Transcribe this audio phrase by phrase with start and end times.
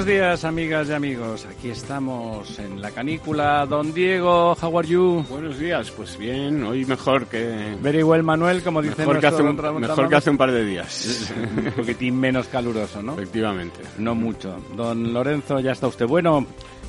[0.00, 1.44] Buenos días, amigas y amigos.
[1.44, 3.66] Aquí estamos en la canícula.
[3.66, 5.22] Don Diego, how are you?
[5.28, 7.76] Buenos días, pues bien, hoy mejor que...
[7.82, 10.52] Very well, Manuel, como dice Mejor, que hace, un, nuestro mejor que hace un par
[10.52, 11.30] de días.
[11.66, 13.12] un poquitín menos caluroso, ¿no?
[13.12, 13.80] Efectivamente.
[13.98, 14.56] No mucho.
[14.74, 16.46] Don Lorenzo, ¿ya está usted bueno?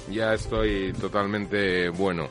[0.10, 2.30] Ya estoy totalmente bueno.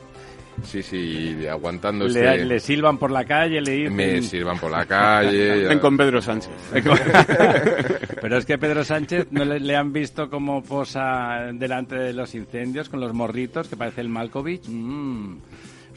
[0.63, 2.45] Sí, sí, aguantando Le, este...
[2.45, 3.95] le silban por la calle, le dicen...
[3.95, 5.65] Me sirvan por la calle.
[5.67, 6.51] Ven con Pedro Sánchez.
[8.21, 12.35] Pero es que Pedro Sánchez no le, le han visto como posa delante de los
[12.35, 14.67] incendios con los morritos, que parece el Malkovich.
[14.67, 15.37] Mm.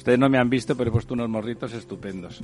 [0.04, 2.42] Ustedes no me han visto, pero he puesto unos morritos estupendos.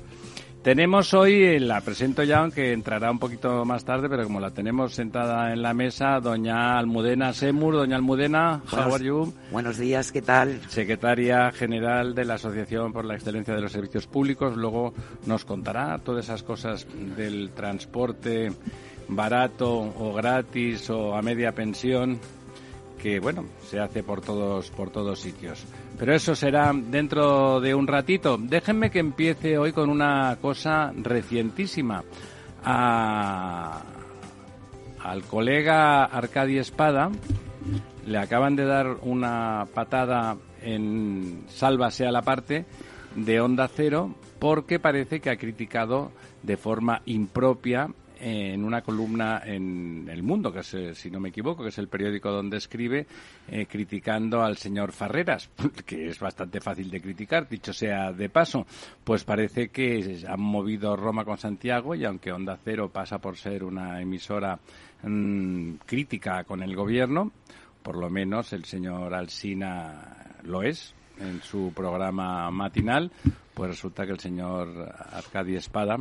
[0.62, 4.94] Tenemos hoy, la presento ya, aunque entrará un poquito más tarde, pero como la tenemos
[4.94, 7.74] sentada en la mesa, doña Almudena Semur.
[7.74, 9.34] Doña Almudena, how Buenos- are you?
[9.52, 10.58] Buenos días, ¿qué tal?
[10.70, 14.56] secretaria general de la Asociación por la Excelencia de los Servicios Públicos.
[14.56, 14.94] Luego
[15.26, 18.52] nos contará todas esas cosas del transporte
[19.06, 22.18] barato o gratis o a media pensión
[23.02, 25.64] que bueno se hace por todos por todos sitios
[26.00, 28.38] pero eso será dentro de un ratito.
[28.40, 32.02] Déjenme que empiece hoy con una cosa recientísima.
[32.64, 33.82] Al
[35.28, 37.10] colega Arcadi Espada
[38.06, 42.64] le acaban de dar una patada en Sálvase a la parte
[43.14, 46.12] de Onda Cero porque parece que ha criticado
[46.42, 47.88] de forma impropia
[48.20, 51.78] en una columna en El Mundo, que es, eh, si no me equivoco, que es
[51.78, 53.06] el periódico donde escribe,
[53.48, 55.50] eh, criticando al señor Farreras,
[55.86, 58.66] que es bastante fácil de criticar, dicho sea de paso.
[59.02, 63.64] Pues parece que han movido Roma con Santiago y aunque Onda Cero pasa por ser
[63.64, 64.58] una emisora
[65.02, 67.32] mm, crítica con el gobierno,
[67.82, 73.10] por lo menos el señor Alsina lo es en su programa matinal,
[73.54, 75.98] pues resulta que el señor Arcadi Espada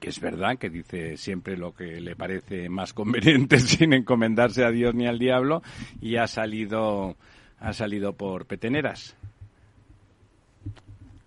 [0.00, 4.70] que es verdad que dice siempre lo que le parece más conveniente sin encomendarse a
[4.70, 5.62] Dios ni al diablo
[6.00, 7.16] y ha salido
[7.58, 9.16] ha salido por peteneras.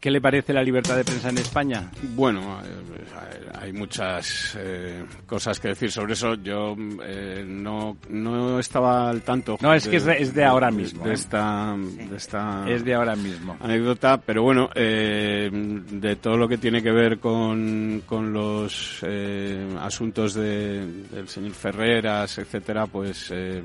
[0.05, 1.89] ¿Qué le parece la libertad de prensa en España?
[2.13, 6.35] Bueno, eh, hay muchas eh, cosas que decir sobre eso.
[6.35, 9.57] Yo eh, no, no estaba al tanto.
[9.61, 11.13] No, es que es de- es de ahora mismo, De ¿eh?
[11.15, 13.57] esta, de esta Es de ahora mismo.
[13.59, 19.75] anécdota, pero bueno, eh, de todo lo que tiene que ver con, con los eh,
[19.81, 23.63] asuntos de- del señor Ferreras, etcétera, pues eh,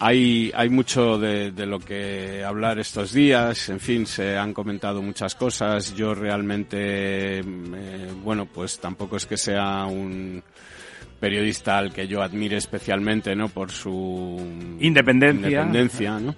[0.00, 3.68] hay, hay mucho de, de lo que hablar estos días.
[3.68, 5.94] En fin, se han comentado muchas cosas.
[5.94, 7.42] Yo realmente, eh,
[8.22, 10.42] bueno, pues tampoco es que sea un
[11.20, 13.50] periodista al que yo admire especialmente, ¿no?
[13.50, 14.38] Por su
[14.80, 15.48] Independencia.
[15.48, 16.34] independencia, ¿no?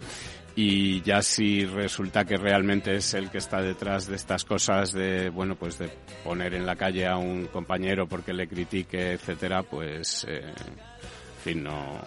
[0.56, 5.31] Y ya si resulta que realmente es el que está detrás de estas cosas de,
[5.31, 5.89] bueno, pues de
[6.25, 11.62] poner en la calle a un compañero porque le critique, etcétera, pues, eh, en fin,
[11.62, 12.03] no,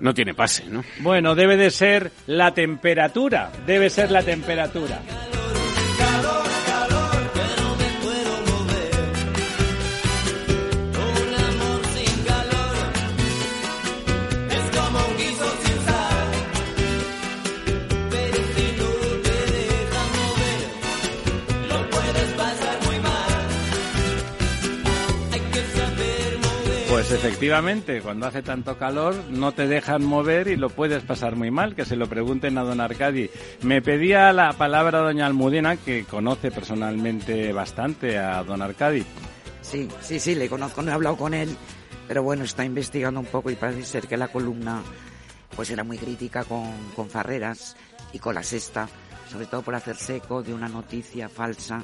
[0.00, 0.84] no tiene pase, ¿no?
[1.00, 5.00] Bueno, debe de ser la temperatura, debe ser la temperatura.
[27.14, 31.74] Efectivamente, cuando hace tanto calor no te dejan mover y lo puedes pasar muy mal,
[31.74, 33.30] que se lo pregunten a don Arcadi.
[33.62, 39.04] Me pedía la palabra doña Almudena, que conoce personalmente bastante a don Arcadi.
[39.62, 41.56] Sí, sí, sí, le conozco, no he hablado con él,
[42.06, 44.82] Pero bueno, está investigando un poco y parece ser que la columna
[45.56, 47.76] pues era muy crítica con, con Farreras
[48.12, 48.88] y con la sexta,
[49.34, 51.82] sobre todo por hacerse eco de una noticia falsa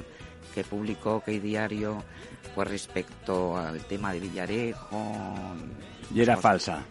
[0.55, 2.01] que publicó que Diario
[2.55, 5.13] pues respecto al tema de Villarejo.
[6.15, 6.85] Y era falsa.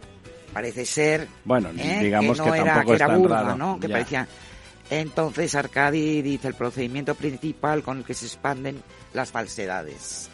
[0.52, 1.28] Parece ser.
[1.46, 2.00] Bueno, ¿eh?
[2.02, 3.56] digamos que, que, no era, tampoco que era es tan burda, raro.
[3.56, 3.80] ¿no?
[3.80, 3.92] Que Ya.
[3.94, 4.28] parecía.
[4.90, 8.82] Entonces Arcadi dice el procedimiento principal con el que se expanden
[9.14, 10.28] las falsedades.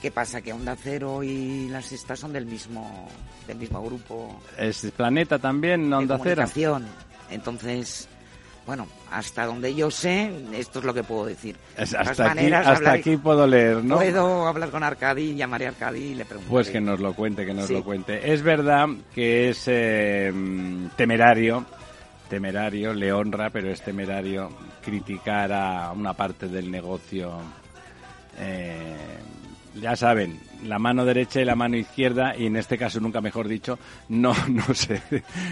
[0.00, 0.40] ¿Qué pasa?
[0.40, 3.10] Que Onda Cero y la Sexta son del mismo,
[3.46, 6.46] del mismo grupo Es Planeta también, Onda Cero.
[7.30, 8.08] Entonces,
[8.66, 11.56] bueno, hasta donde yo sé, esto es lo que puedo decir.
[11.76, 13.96] Es- hasta aquí, hasta puedo leer, ¿no?
[13.96, 16.50] Puedo hablar con Arcadi, llamaré a Arcadi y le preguntaré.
[16.50, 17.74] Pues que nos lo cuente, que nos Sí.
[17.74, 18.32] lo cuente.
[18.32, 20.32] Es verdad que es eh,
[20.96, 21.64] temerario,
[22.28, 24.50] temerario, le honra, pero es temerario
[24.84, 27.40] criticar a una parte del negocio.
[28.38, 28.96] eh,
[29.74, 33.48] ya saben, la mano derecha y la mano izquierda, y en este caso nunca mejor
[33.48, 33.78] dicho,
[34.08, 35.02] no, no, se,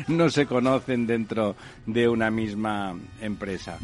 [0.09, 1.57] no se conocen dentro
[1.87, 3.79] de una misma empresa.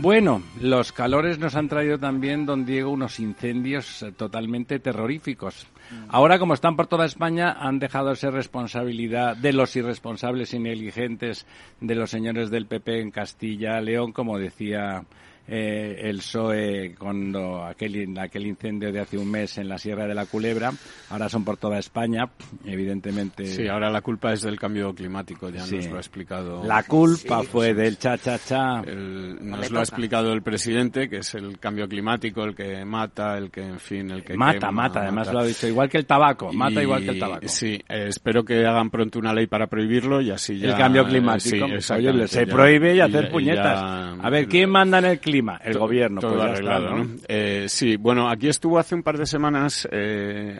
[0.00, 5.66] Bueno, los calores nos han traído también, don Diego, unos incendios eh, totalmente terroríficos.
[6.08, 10.60] Ahora, como están por toda España, han dejado de ser responsabilidad de los irresponsables y
[10.60, 11.46] negligentes
[11.80, 15.02] de los señores del PP en Castilla, León, como decía
[15.48, 20.14] eh, el PSOE cuando aquel, aquel incendio de hace un mes en la Sierra de
[20.14, 20.70] la Culebra.
[21.10, 22.28] Ahora son por toda España,
[22.64, 23.46] evidentemente.
[23.46, 25.76] Sí, ahora la culpa es del cambio climático, ya Sí.
[25.76, 26.64] nos lo ha explicado.
[26.64, 28.82] La culpa Sí, fue del cha-cha-cha.
[28.82, 33.50] nos lo ha explicado el presidente, que es el cambio climático, el que mata, el
[33.50, 35.32] que, en fin, el que Mata, quema, mata, además mata.
[35.32, 35.66] lo ha dicho.
[35.66, 37.48] Igual que el tabaco, mata igual que el tabaco.
[37.48, 40.70] Sí, eh, espero que hagan pronto una ley para prohibirlo y así ya...
[40.70, 41.66] el cambio eh, climático.
[41.80, 43.80] sí, Oye, se ya- prohíbe y hacer y puñetas.
[43.80, 45.37] ya- a ver, ¿quién manda en el clima?
[45.64, 46.20] El gobierno.
[46.20, 47.04] Todo pues ya está, arreglado, ¿no?
[47.04, 47.10] ¿no?
[47.28, 50.58] Eh, sí, bueno, aquí estuvo hace un par de semanas eh,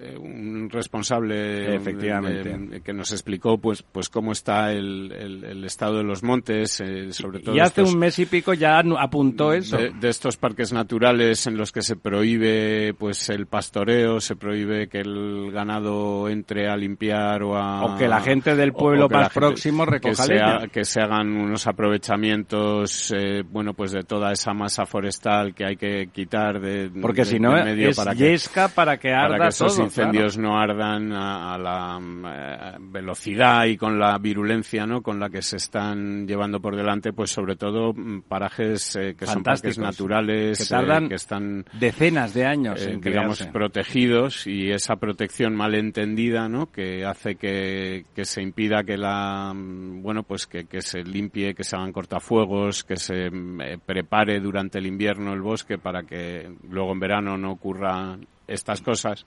[0.00, 2.48] eh, un responsable Efectivamente.
[2.48, 6.22] de- de- que nos explicó pues pues cómo está el, el- el estado de los
[6.22, 9.76] montes, eh, sobre todo Y hace estos- un mes y pico ya apuntó eso.
[9.76, 14.88] de, de estos parques naturales en los que se prohíbe pues el pastoreo, se prohíbe
[14.88, 19.32] que el ganado entre a limpiar o a O que la gente del pueblo más
[19.32, 20.56] próximo recoja que se, leña.
[20.56, 23.12] ha- que se hagan unos aprovechamientos
[23.50, 27.52] bueno pues de toda esa masa forestal que hay que quitar de Porque si no,
[27.52, 31.12] medio es para que yesca para que arda para que esos todo, incendios no ardan
[31.12, 35.02] a, a la mm, eh, velocidad y con la virulencia ¿no?
[35.02, 39.26] con la que se están llevando por delante, pues sobre todo mm, parajes eh, que
[39.26, 44.70] son parques naturales, que tardan eh, que están Decenas de años eh, digamos protegidos y
[44.70, 46.70] esa protección mal entendida ¿no?
[46.70, 51.54] que hace que, que se impida que la mm, bueno pues que, que se limpie
[51.54, 53.30] que se hagan cortafuegos que se
[53.78, 59.26] prepare durante el invierno el bosque para que luego en verano no ocurran estas cosas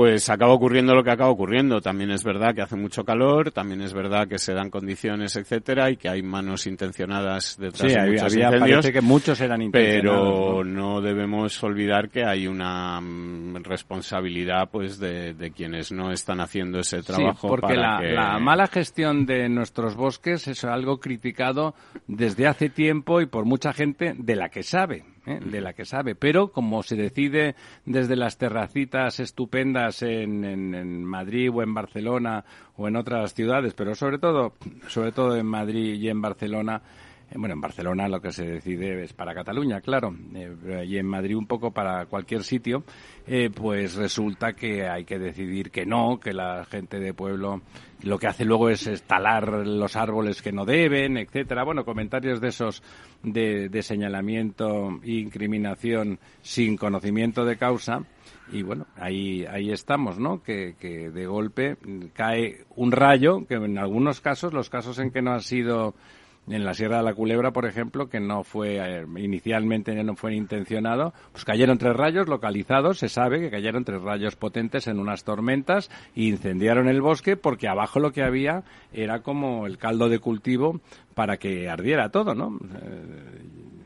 [0.00, 1.82] pues acaba ocurriendo lo que acaba ocurriendo.
[1.82, 5.90] También es verdad que hace mucho calor, también es verdad que se dan condiciones, etcétera,
[5.90, 9.60] y que hay manos intencionadas detrás Sí, de muchos había- incendios parece que muchos eran
[9.60, 10.28] intencionados.
[10.38, 10.94] pero ¿no?
[10.94, 16.78] no debemos olvidar que hay una mm, responsabilidad pues de, de quienes no están haciendo
[16.78, 20.98] ese trabajo Sí, porque para la, que- la mala gestión de nuestros bosques es algo
[20.98, 21.74] criticado
[22.06, 25.38] desde hace tiempo y por mucha gente de la que sabe, ¿eh?
[25.44, 26.14] de la que sabe.
[26.14, 32.44] Pero como se decide desde las terracitas estupendas en, en- en Madrid o en Barcelona
[32.76, 34.54] o en otras ciudades, pero sobre todo,
[34.88, 36.82] sobre todo en Madrid y en Barcelona,
[37.36, 41.36] bueno, en Barcelona lo que se decide es para Cataluña, claro, eh, y en Madrid
[41.36, 42.84] un poco para cualquier sitio,
[43.26, 47.62] eh, pues resulta que hay que decidir que no, que la gente de pueblo
[48.02, 51.64] lo que hace luego es talar los árboles que no deben, etcétera.
[51.64, 52.82] Bueno, comentarios de esos
[53.22, 58.04] de, de señalamiento e incriminación sin conocimiento de causa.
[58.52, 60.42] Y bueno, ahí, ahí estamos, ¿no?
[60.42, 61.76] Que, que de golpe
[62.14, 65.94] cae un rayo, que en algunos casos, los casos en que no ha sido
[66.48, 70.34] en la Sierra de la Culebra, por ejemplo, que no fue eh, inicialmente no fue
[70.34, 75.24] intencionado, pues cayeron tres rayos localizados, se sabe que cayeron tres rayos potentes en unas
[75.24, 80.18] tormentas e incendiaron el bosque porque abajo lo que había era como el caldo de
[80.18, 80.80] cultivo
[81.14, 82.58] para que ardiera todo, ¿no?
[82.82, 83.79] Eh,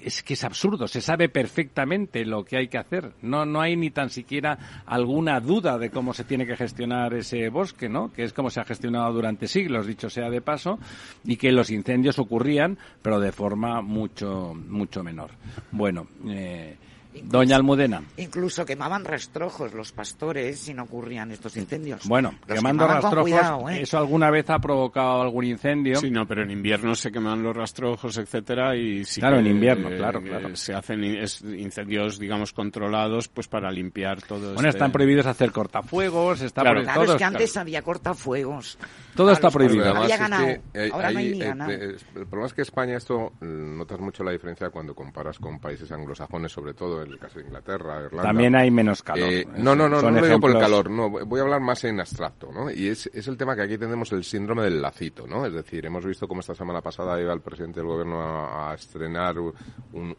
[0.00, 3.12] es que es absurdo, se sabe perfectamente lo que hay que hacer.
[3.22, 7.48] No, no hay ni tan siquiera alguna duda de cómo se tiene que gestionar ese
[7.48, 8.12] bosque, ¿no?
[8.12, 10.78] Que es como se ha gestionado durante siglos, dicho sea de paso,
[11.24, 15.30] y que los incendios ocurrían, pero de forma mucho, mucho menor.
[15.70, 16.76] Bueno, eh,
[17.24, 18.02] Doña Almudena.
[18.16, 22.06] Incluso quemaban rastrojos los pastores si no ocurrían estos incendios.
[22.06, 23.82] Bueno, Los quemando rastrojos, cuidado, ¿eh?
[23.82, 25.96] ¿eso alguna vez ha provocado algún incendio?
[25.96, 29.46] Sí, no, pero en invierno se queman los rastrojos, etcétera, y sí Claro, que, en
[29.48, 30.56] invierno, eh, claro, claro.
[30.56, 35.26] Se hacen in- es- incendios, digamos, controlados, pues para limpiar todo Bueno, este- están prohibidos
[35.26, 38.78] hacer cortafuegos, está Claro, Claro, es que antes había cortafuegos.
[39.14, 39.84] Todo A está prohibido.
[39.94, 40.46] Había es ganado.
[40.46, 41.70] que, eh, Ahora no hay ni eh, ganado.
[41.72, 45.58] eh, el problema es que España esto eh, notas mucho la diferencia cuando comparas con
[45.60, 48.22] países anglosajones, sobre todo en el caso de Inglaterra, Irlanda.
[48.22, 49.28] También hay menos calor.
[49.28, 51.42] Eh, Es- no, no, no, son no lo digo por el calor, no, voy a
[51.42, 52.70] hablar más en abstracto, ¿no?
[52.70, 55.44] Y es, es el tema que aquí tenemos el síndrome del lacito, ¿no?
[55.46, 58.74] Es decir, hemos visto cómo esta semana pasada iba el presidente del gobierno a, a
[58.74, 59.52] estrenar un,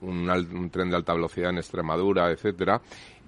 [0.01, 2.81] un al- un tren de alta velocidad en Extremadura, etcétera,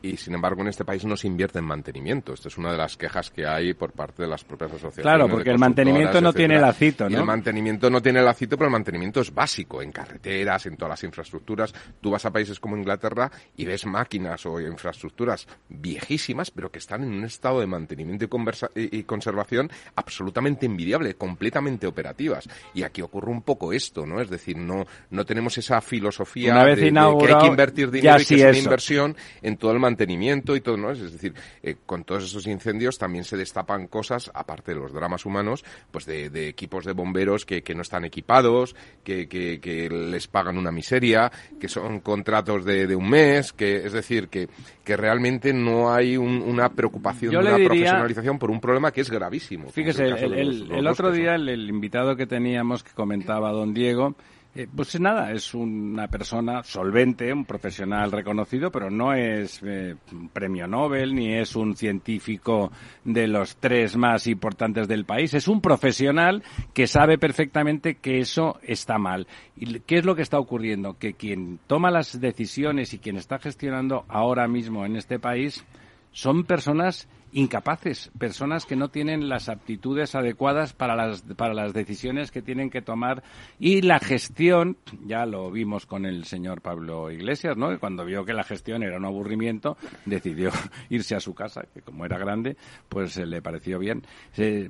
[0.09, 2.33] y sin embargo en este país no se invierte en mantenimiento.
[2.33, 5.03] Esta es una de las quejas que hay por parte de las propias asociaciones.
[5.03, 7.19] Claro, porque el mantenimiento no tiene lacito, Y ¿no?
[7.19, 11.03] el mantenimiento no tiene lacito, pero el mantenimiento es básico en carreteras, en todas las
[11.03, 11.73] infraestructuras.
[12.01, 17.03] Tú vas a países como Inglaterra y ves máquinas o infraestructuras viejísimas, pero que están
[17.03, 22.47] en un estado de mantenimiento y, conversa- y- conservación absolutamente envidiable, completamente operativas.
[22.73, 24.21] Y aquí ocurre un poco esto, ¿no?
[24.21, 26.75] Es decir, no, no tenemos esa filosofía de, de
[27.17, 29.79] que hay que invertir ya dinero y que sí es una inversión en todo el
[29.79, 30.91] mantenimiento y todo, ¿no?
[30.91, 31.33] Es decir,
[31.63, 36.05] eh, con todos esos incendios también se destapan cosas, aparte de los dramas humanos, pues
[36.05, 40.57] de, de equipos de bomberos que, que no están equipados, que, que, que les pagan
[40.57, 44.47] una miseria, que son contratos de, de un mes, que es decir, que,
[44.83, 49.01] que realmente no hay un- una preocupación Yo una diría- profesionalización por un problema que
[49.01, 49.69] es gravísimo.
[49.69, 54.15] Fíjese, es el, los- otro día el invitado que teníamos que comentaba don Diego,
[54.57, 60.29] eh, pues nada, es una persona solvente, un profesional reconocido, pero no es eh, un
[60.29, 62.71] premio Nobel ni es un científico
[63.03, 65.33] de los tres más importantes del país.
[65.33, 66.41] Es un profesional
[66.73, 69.27] que sabe perfectamente que eso está mal.
[69.57, 70.97] ¿Y qué es lo que está ocurriendo?
[70.97, 75.65] Que quien toma las decisiones y quien está gestionando ahora mismo en este país
[76.13, 82.31] son personas incapaces, personas que no tienen las aptitudes adecuadas para las, para las decisiones
[82.31, 83.23] que tienen que tomar
[83.59, 87.69] y la gestión, ya lo vimos con el señor Pablo Iglesias, ¿no?
[87.69, 89.75] Que Cuando vio que la gestión era un aburrimiento,
[90.05, 90.49] decidió
[90.89, 92.55] irse a su casa, que como era grande,
[92.87, 94.03] pues eh, le pareció bien.
[94.31, 94.69] Se-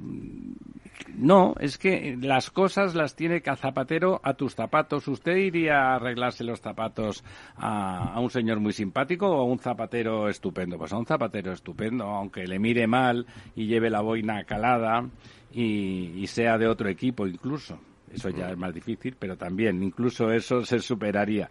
[1.13, 5.07] no, es que las cosas las tiene cada zapatero a tus zapatos.
[5.07, 7.23] ¿Usted iría a arreglarse los zapatos
[7.55, 10.77] a, a un señor muy simpático o a un zapatero estupendo?
[10.77, 15.07] Pues a un zapatero estupendo, aunque le mire mal y lleve la boina calada
[15.53, 17.79] y, y sea de otro equipo incluso.
[18.11, 21.49] Eso ya es más difícil, pero también incluso eso se superaría.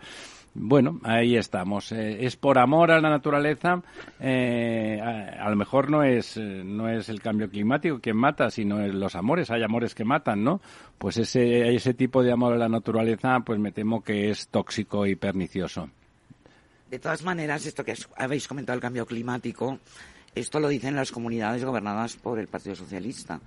[0.57, 1.91] Bueno, ahí estamos.
[1.91, 3.83] Eh, es por amor a la naturaleza.
[4.21, 8.49] eh, a, a lo mejor no es eh, no es el cambio climático quien mata,
[8.51, 9.51] sino es los amores.
[9.51, 10.61] Hay amores que matan, ¿no?
[10.97, 15.07] Pues ese ese tipo de amor a la naturaleza, pues me temo que es tóxico
[15.07, 15.91] y pernicioso.
[16.89, 19.81] De todas maneras, esto que habéis comentado, el cambio climático,
[20.35, 23.41] esto lo dicen las comunidades gobernadas por el Partido Socialista.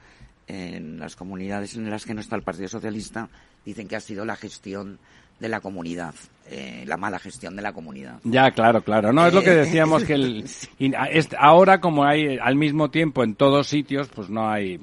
[0.49, 3.27] En las comunidades en las que no está el Partido Socialista,
[3.65, 4.97] dicen que ha sido la gestión
[5.41, 6.15] de la comunidad,
[6.49, 8.19] eh, la mala gestión de la comunidad.
[8.23, 9.11] Ya, claro, claro.
[9.11, 10.45] No, es lo que Eh, decíamos que el,
[11.37, 14.79] ahora como hay al mismo tiempo en todos sitios, pues no hay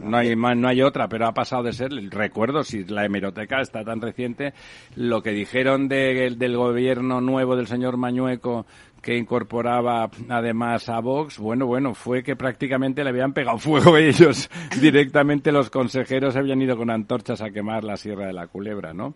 [0.00, 3.84] no hay no hay otra, pero ha pasado de ser, recuerdo si la hemeroteca está
[3.84, 4.52] tan reciente,
[4.96, 8.66] lo que dijeron de- del gobierno nuevo del señor Mañueco
[9.02, 14.50] que incorporaba además a Vox, bueno, bueno, fue que prácticamente le habían pegado fuego ellos.
[14.80, 19.14] Directamente los consejeros habían ido con antorchas a quemar la Sierra de la Culebra, ¿no?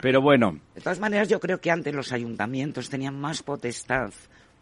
[0.00, 4.12] Pero bueno, De todas maneras, yo creo que antes los ayuntamientos tenían más potestad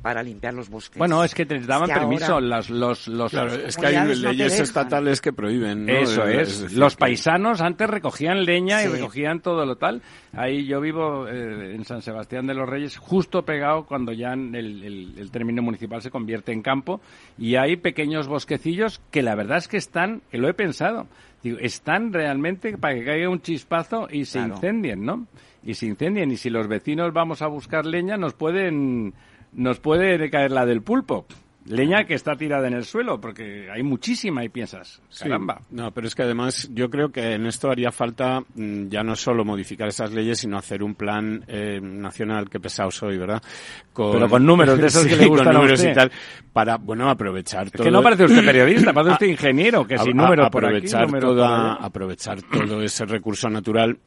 [0.03, 0.99] para limpiar los bosques.
[0.99, 3.87] Bueno, es que te daban Es que permiso ahora- los los los Claro, es que
[3.87, 5.93] hay no leyes estatales que prohíben, ¿no?
[5.93, 6.61] Eso es.
[6.63, 10.03] decir, Los que- paisanos antes recogían leña y recogían todo lo tal.
[10.33, 14.55] Ahí yo vivo eh, en San Sebastián de los Reyes, justo pegado cuando ya el,
[14.55, 17.01] el- el término municipal se convierte en campo
[17.39, 21.09] y hay pequeños bosquecillos que la verdad es que están, que lo he pensado,
[21.43, 24.55] digo, están realmente para que caiga un chispazo y se Claro.
[24.55, 25.27] incendien, ¿no?
[25.65, 29.15] Y se incendien y si los vecinos vamos a buscar leña nos pueden
[29.57, 31.27] nos puede caer la del pulpo.
[31.69, 35.25] Leña que está tirada en el suelo, porque hay muchísima y piensas, Sí.
[35.25, 35.61] caramba.
[35.73, 39.17] No, pero es que además yo creo que en esto haría falta mm, ya no
[39.17, 43.43] solo modificar esas leyes, sino hacer un plan eh, nacional, que pesado soy, ¿verdad?
[43.97, 45.91] Pero con números de esos que Sí, le gustan con a números usted.
[45.91, 46.13] y tal,
[46.53, 47.83] para, bueno, aprovechar Es todo...
[47.83, 50.77] que no parece usted periodista, parece usted ingeniero, que a- sin a- números por aquí,
[50.77, 53.99] aprovechar por toda- aprovechar todo ese recurso natural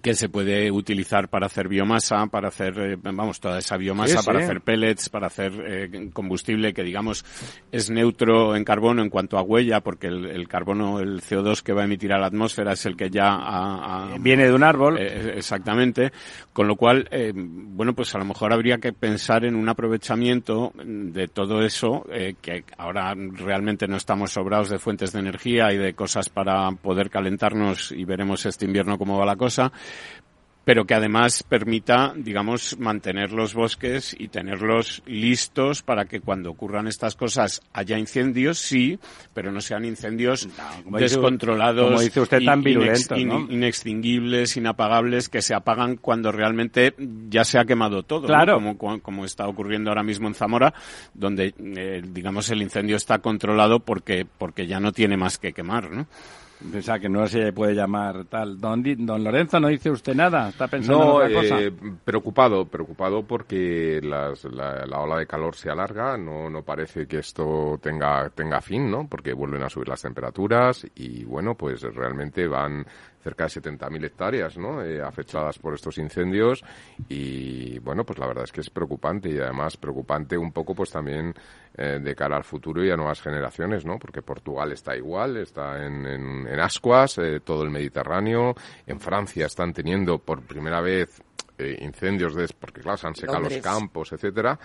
[0.00, 4.40] que se puede utilizar para hacer biomasa, para hacer, eh, vamos, toda esa biomasa, para
[4.40, 7.24] hacer pellets, para hacer eh, combustible que, digamos,
[7.70, 11.82] es neutro en carbono en cuanto a huella, porque el, carbono, el CO2 que va
[11.82, 14.98] a emitir a la atmósfera es el que ya viene de un árbol.
[14.98, 16.12] Eh, exactamente.
[16.52, 21.26] Con lo cual, bueno, pues a lo mejor habría que pensar en un aprovechamiento de
[21.28, 22.04] todo eso,
[22.42, 27.08] que ahora realmente no estamos sobrados de fuentes de energía y de cosas para poder
[27.08, 29.72] calentarnos y veremos este invierno cómo va la cosa
[30.64, 36.86] pero que además permita, digamos, mantener los bosques y tenerlos listos para que cuando ocurran
[36.86, 38.98] estas cosas haya incendios, sí,
[39.34, 40.48] pero no sean incendios
[40.86, 46.94] descontrolados, como dice usted, tan inextinguibles, inapagables, que se apagan cuando realmente
[47.28, 48.54] ya se ha quemado todo, claro.
[48.54, 50.72] como, como está ocurriendo ahora mismo en Zamora,
[51.12, 55.90] donde, eh, digamos, el incendio está controlado porque, porque ya no tiene más que quemar,
[55.90, 56.06] ¿no?
[56.64, 58.58] O que no se puede llamar tal.
[58.58, 60.48] Don, don Lorenzo, ¿no dice usted nada?
[60.48, 61.60] ¿Está pensando en otra cosa?
[61.60, 61.72] Eh,
[62.04, 64.32] preocupado, preocupado porque la,
[64.98, 66.16] ola de calor se alarga.
[66.16, 69.06] No, no parece que esto tenga, tenga fin, ¿no?
[69.08, 72.86] Porque vuelven a subir las temperaturas y, bueno, pues realmente van
[73.22, 74.82] cerca de 70.000 hectáreas ¿no?
[74.84, 76.62] Eh, afectadas por estos incendios
[77.08, 80.90] y bueno pues la verdad es que es preocupante y además preocupante un poco pues
[80.90, 81.34] también
[81.76, 83.98] eh, de cara al futuro y a nuevas generaciones ¿no?
[83.98, 88.54] porque Portugal está igual está en, en, ascuas eh, todo el Mediterráneo
[88.86, 91.22] en Francia están teniendo por primera vez
[91.78, 94.58] incendios de porque claro se han secado los campos etcétera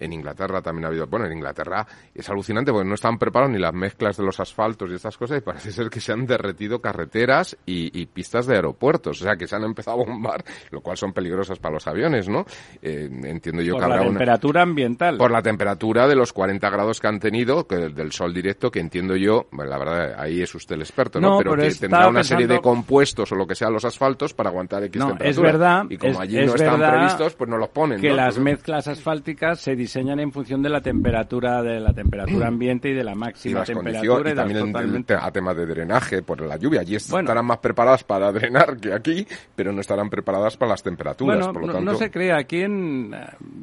[0.00, 3.60] en Inglaterra también ha habido, bueno, en Inglaterra es alucinante porque no están preparados ni
[3.60, 6.80] las mezclas de los asfaltos y estas cosas y parece ser que se han derretido
[6.80, 10.96] carreteras y, pistas de aeropuertos, o sea que se han empezado a bombar, lo cual
[10.96, 12.44] son peligrosas para los aviones, ¿no?
[12.82, 15.18] Eh, entiendo yo por que la temperatura ambiental.
[15.18, 18.80] Por la temperatura de los 40 grados que han tenido, que del sol directo, que
[18.80, 21.38] entiendo yo, la verdad, ahí es usted el experto, ¿no?
[21.38, 24.82] pero, que tendrá una serie de compuestos o lo que sea los asfaltos para aguantar
[24.84, 25.84] X no, Es verdad.
[25.88, 28.00] Y como allí no están previstos, pues no los ponen.
[28.00, 32.90] Que las mezclas asfálticas se diseñan en función de la temperatura de la temperatura ambiente
[32.90, 36.82] y de la máxima temperatura y, también a temas de drenaje por la lluvia.
[36.82, 41.48] Allí estarán más preparadas para drenar que aquí pero no estarán preparadas para las temperaturas
[41.48, 41.92] por lo tanto...
[41.92, 42.38] no, se crea.
[42.38, 43.10] Aquí en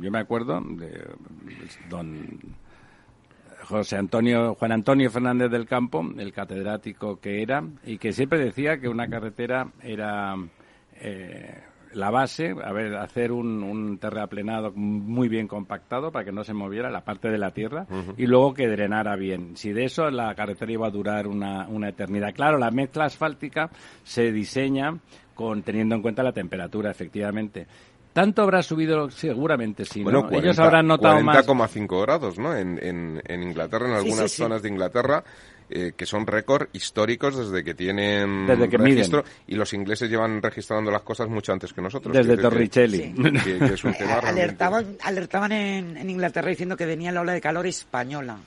[0.02, 1.02] yo me acuerdo de
[1.90, 2.40] don
[3.64, 8.80] José Antonio, Juan Antonio Fernández del Campo, el catedrático que era, y que siempre decía
[8.80, 10.36] que una carretera era
[11.00, 11.64] eh,
[11.98, 16.54] la base, a ver, hacer un, un, terraplenado muy bien compactado para que no se
[16.54, 19.58] moviera la parte de la tierra y luego que drenara bien.
[19.58, 22.34] Si de eso la carretera iba a durar una, una eternidad.
[22.34, 23.70] Claro, la mezcla asfáltica
[24.04, 24.98] se diseña
[25.34, 27.68] con teniendo en cuenta la temperatura, efectivamente.
[28.14, 29.12] ¿Tanto habrá subido?
[29.12, 30.02] Seguramente sí.
[30.04, 32.56] Bueno, Ellos habrán notado 40,5 grados, ¿no?
[32.56, 35.24] En, en, en, Inglaterra, en algunas zonas de Inglaterra,
[35.70, 41.02] eh, que son récord históricos desde que tienen registro y los ingleses llevan registrando las
[41.02, 42.16] cosas mucho antes que nosotros.
[42.16, 43.14] Desde Torricelli.
[44.24, 48.38] alertaban, alertaban en, en Inglaterra diciendo que venía la ola de calor española.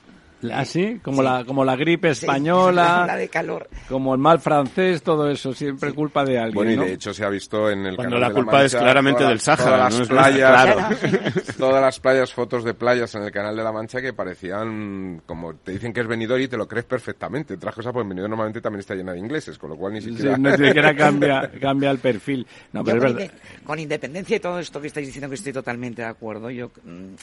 [0.53, 3.68] Así, ¿Ah, como la como la gripe española, la de calor.
[3.88, 6.55] como el mal francés, todo eso siempre culpa de alguien.
[6.55, 9.40] Bueno, y de hecho se ha visto en el Cuando la culpa es claramente del
[9.40, 13.72] Sáhara, todas las playas, todas las playas, fotos de playas en el canal de la
[13.72, 17.55] Mancha que parecían como te dicen que es venidor y te lo crees perfectamente.
[17.55, 20.37] Otras cosas, pues venidor normalmente también está llena de ingleses, con lo cual ni siquiera
[20.37, 22.46] sí, siquiera cambia cambia el perfil.
[22.72, 23.31] No, pero con,
[23.64, 27.14] con independencia de todo esto que estáis diciendo que estoy totalmente de acuerdo, yo mm,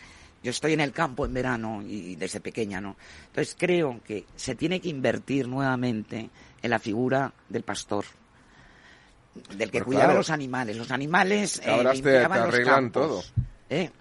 [0.44, 2.96] yo estoy en el campo en verano y desde pequeña, ¿no?
[3.28, 6.30] Entonces creo que se tiene que invertir nuevamente
[6.62, 8.06] en la figura del pastor,
[9.56, 10.78] del que cuidaba los animales.
[10.78, 13.34] Los animales eh, limpiaban los campos.
[13.70, 13.92] ¿eh?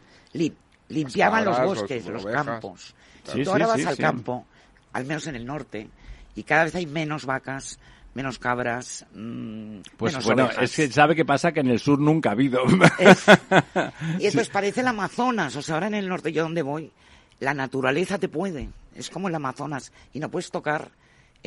[0.89, 2.95] limpiaban los bosques, los, campos.
[3.25, 4.47] si tú ahora vas al campo,
[4.93, 5.89] al menos en el norte,
[6.35, 7.79] y cada vez hay menos vacas,
[8.17, 9.05] menos cabras.
[9.15, 12.61] Mmm, pues bueno, es que sabe qué pasa que en el sur nunca ha habido.
[14.19, 16.91] y entonces parece el Amazonas, o sea, ahora en el norte yo donde voy,
[17.41, 20.91] la naturaleza te puede, es como el Amazonas y no puedes tocar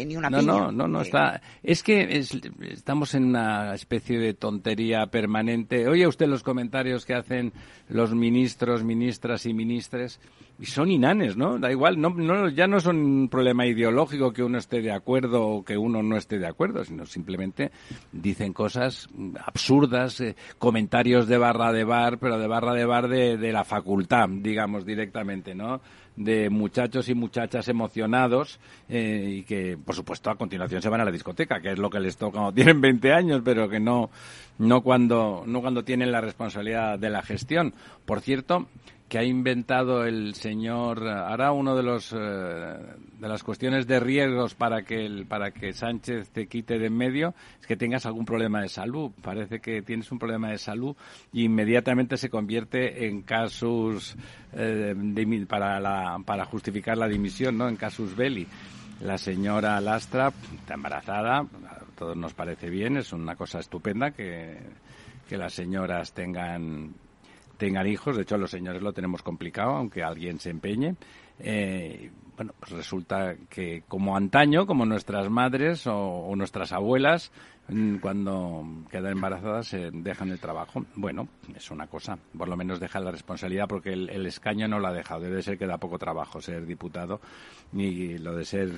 [0.06, 1.42] ni una no, No, no, no, está.
[1.64, 2.24] Es que
[2.62, 5.88] estamos en una especie de tontería permanente.
[5.88, 7.52] Oye usted los comentarios que hacen
[7.90, 10.20] los ministros, ministras y ministres
[10.60, 11.58] y son inanes, ¿no?
[11.58, 15.48] Da igual, no, no, ya no son un problema ideológico que uno esté de acuerdo
[15.48, 17.72] o que uno no esté de acuerdo, sino simplemente
[18.12, 19.08] dicen cosas
[19.46, 23.64] absurdas, eh, comentarios de barra de bar, pero de barra de bar de, de la
[23.64, 25.80] facultad, digamos directamente, ¿no?
[26.20, 31.06] de muchachos y muchachas emocionados eh, y que, por supuesto, a continuación se van a
[31.06, 34.10] la discoteca, que es lo que les toca cuando tienen 20 años, pero que no,
[34.58, 37.74] no, cuando, no cuando tienen la responsabilidad de la gestión.
[38.06, 38.68] Por cierto,
[39.10, 44.54] que ha inventado el señor ahora uno de los eh, de las cuestiones de riesgos
[44.54, 48.26] para que el, para que Sánchez te quite de en medio es que tengas algún
[48.26, 49.12] problema de salud.
[49.22, 50.96] Parece que tienes un problema de salud
[51.34, 54.16] y inmediatamente se convierte en casus
[54.54, 54.96] eh,
[55.48, 58.48] para la, para justificar la dimisión no en casus belli.
[59.02, 64.58] La señora Lastra está embarazada a todos nos parece bien es una cosa estupenda que
[65.28, 66.96] que las señoras tengan
[67.60, 68.16] tengan hijos.
[68.16, 70.96] De hecho, los señores lo tenemos complicado, aunque alguien se empeñe.
[71.38, 77.32] Eh, bueno, pues resulta que como antaño, como nuestras madres o, nuestras abuelas,
[77.68, 80.86] mm, cuando quedan embarazadas se dejan el trabajo.
[80.96, 82.18] Bueno, es una cosa.
[82.36, 85.22] Por lo menos deja la responsabilidad porque el, el escaño no lo ha dejado.
[85.22, 87.20] Debe ser que da poco trabajo ser diputado
[87.74, 88.72] y lo de ser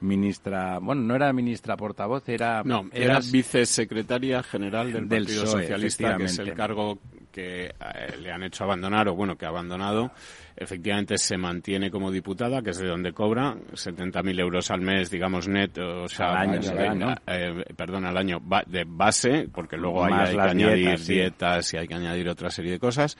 [0.00, 2.62] ministra, bueno, no era ministra portavoz, era...
[2.64, 6.98] No, era, vicesecretaria general del, Partido Socialista, que es el cargo
[7.36, 10.10] que eh, le han hecho abandonar, o bueno, que ha abandonado.
[10.56, 15.46] Efectivamente se mantiene como diputada, que es de donde cobra 70.000 euros al mes, digamos,
[15.46, 20.40] net, o sea, al año, eh, perdón, al año de base, porque luego hay, que
[20.40, 23.18] añadir dietas y hay que añadir otra serie de cosas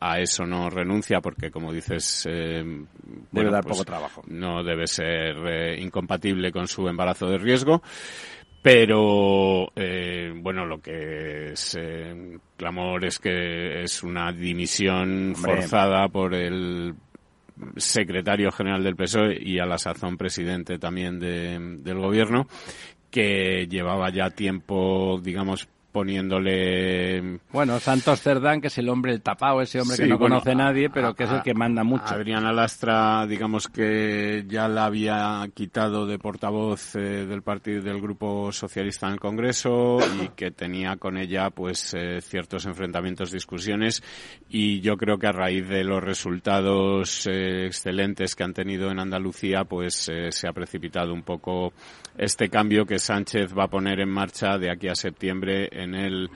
[0.00, 2.64] a eso no renuncia porque, como dices, eh,
[3.30, 4.22] debe dar pues poco trabajo.
[4.26, 7.82] No debe ser eh, incompatible con su embarazo de riesgo.
[8.62, 11.78] Pero, eh, bueno, lo que es
[12.56, 16.94] clamor es que es una dimisión forzada por el
[17.76, 22.46] secretario general del PSOE y a la sazón presidente también del gobierno,
[23.10, 27.40] que llevaba ya tiempo, digamos, poniéndole...
[27.52, 30.90] Bueno, Santos Cerdán, que es el hombre el tapado, ese hombre que no conoce nadie,
[30.90, 32.06] pero que es el que manda mucho.
[32.06, 38.52] Adrián Alastra, digamos que ya la había quitado de portavoz eh, del partido del Grupo
[38.52, 44.02] Socialista en el Congreso y que tenía con ella pues eh, ciertos enfrentamientos, discusiones
[44.48, 49.00] y yo creo que a raíz de los resultados eh, excelentes que han tenido en
[49.00, 51.72] Andalucía pues se ha precipitado un poco
[52.16, 56.30] este cambio que Sánchez va a poner en marcha de aquí a septiembre en el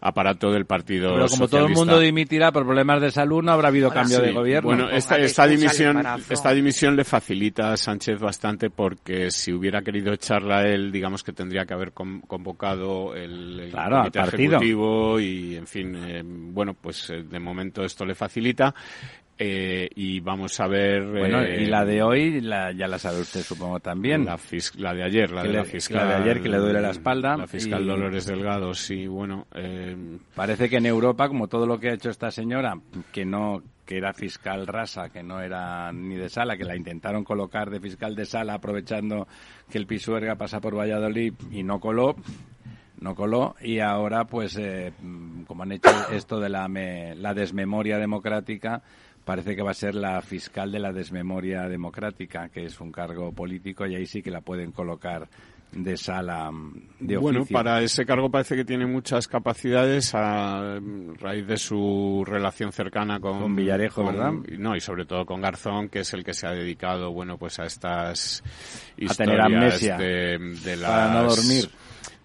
[0.00, 3.68] aparato del Partido Pero como todo el mundo dimitirá por problemas de salud, no habrá
[3.68, 4.68] habido cambio de gobierno.
[4.68, 10.12] Bueno, esta, esta dimisión, esta dimisión le facilita a Sánchez bastante porque si hubiera querido
[10.12, 16.22] echarla él, digamos que tendría que haber convocado el, comité ejecutivo y, en fin, eh,
[16.24, 18.74] bueno, pues eh, de momento esto le facilita.
[19.38, 21.04] Eh, y vamos a ver.
[21.04, 24.24] Bueno, y eh, la de hoy la, ya la sabe usted, supongo también.
[24.24, 24.38] La,
[24.76, 26.08] la de ayer, la de la fiscal.
[26.08, 27.36] La de ayer que le duele la espalda.
[27.36, 29.46] La fiscal Dolores Delgado, sí, bueno.
[29.54, 29.94] Eh,
[30.34, 32.78] Parece que en Europa, como todo lo que ha hecho esta señora,
[33.12, 37.22] que no que era fiscal rasa, que no era ni de sala, que la intentaron
[37.22, 39.28] colocar de fiscal de sala aprovechando
[39.70, 42.16] que el Pisuerga pasa por Valladolid y no coló,
[42.98, 44.58] no coló y ahora pues
[45.46, 48.82] como han hecho esto de la, la desmemoria democrática
[49.26, 53.32] parece que va a ser la fiscal de la desmemoria democrática, que es un cargo
[53.32, 55.28] político y ahí sí que la pueden colocar
[55.72, 57.20] de sala mm, de oficio.
[57.20, 60.78] Bueno, para ese cargo parece que tiene muchas capacidades a
[61.18, 64.30] raíz de su relación cercana con, Villarejo, ¿verdad?
[64.58, 67.58] No, y sobre todo con Garzón, que es el que se ha dedicado, bueno, pues
[67.58, 68.44] a estas
[68.96, 70.88] historias a tener amnesia de, de las...
[70.88, 71.68] Para no dormir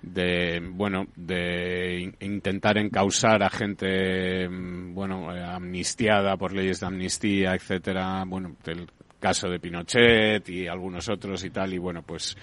[0.01, 7.53] de bueno de intentar encausar a gente mm, bueno eh, amnistiada por leyes de amnistía
[7.53, 8.23] etcétera.
[8.25, 8.87] Bueno del
[9.19, 11.73] caso de Pinochet y algunos otros y tal.
[11.73, 12.35] Y bueno pues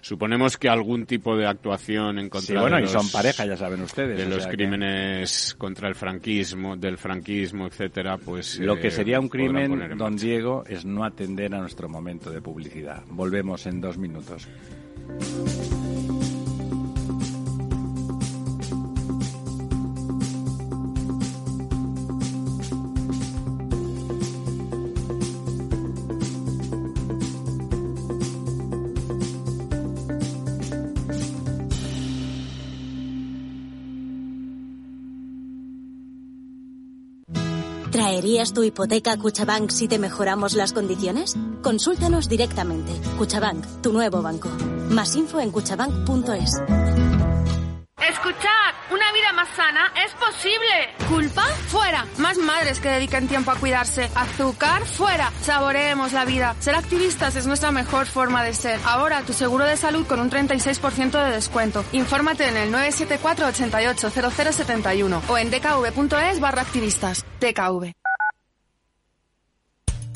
[0.00, 3.82] suponemos que algún tipo de actuación en contra bueno, de y son pareja ya saben
[3.82, 9.20] ustedes de los crímenes contra el franquismo del franquismo etcétera pues lo que eh, sería
[9.20, 13.02] un crimen don Diego es no atender a nuestro momento de publicidad.
[13.10, 14.48] Volvemos en dos minutos
[38.22, 41.36] ¿Traerías tu hipoteca Cuchabank si te mejoramos las condiciones?
[41.60, 42.92] Consúltanos directamente.
[43.18, 44.48] Cuchabank, tu nuevo banco.
[44.90, 46.52] Más info en cuchabank.es.
[47.98, 51.08] Escuchad, una vida más sana es posible.
[51.08, 51.42] ¿Culpa?
[51.66, 52.06] Fuera.
[52.18, 54.08] Más madres que dediquen tiempo a cuidarse.
[54.14, 54.84] Azúcar?
[54.84, 55.32] Fuera.
[55.42, 56.54] Saboreemos la vida.
[56.60, 58.78] Ser activistas es nuestra mejor forma de ser.
[58.84, 61.84] Ahora tu seguro de salud con un 36% de descuento.
[61.90, 67.24] Infórmate en el 974 88 0071 o en dkv.es barra activistas.
[67.40, 68.01] DKV.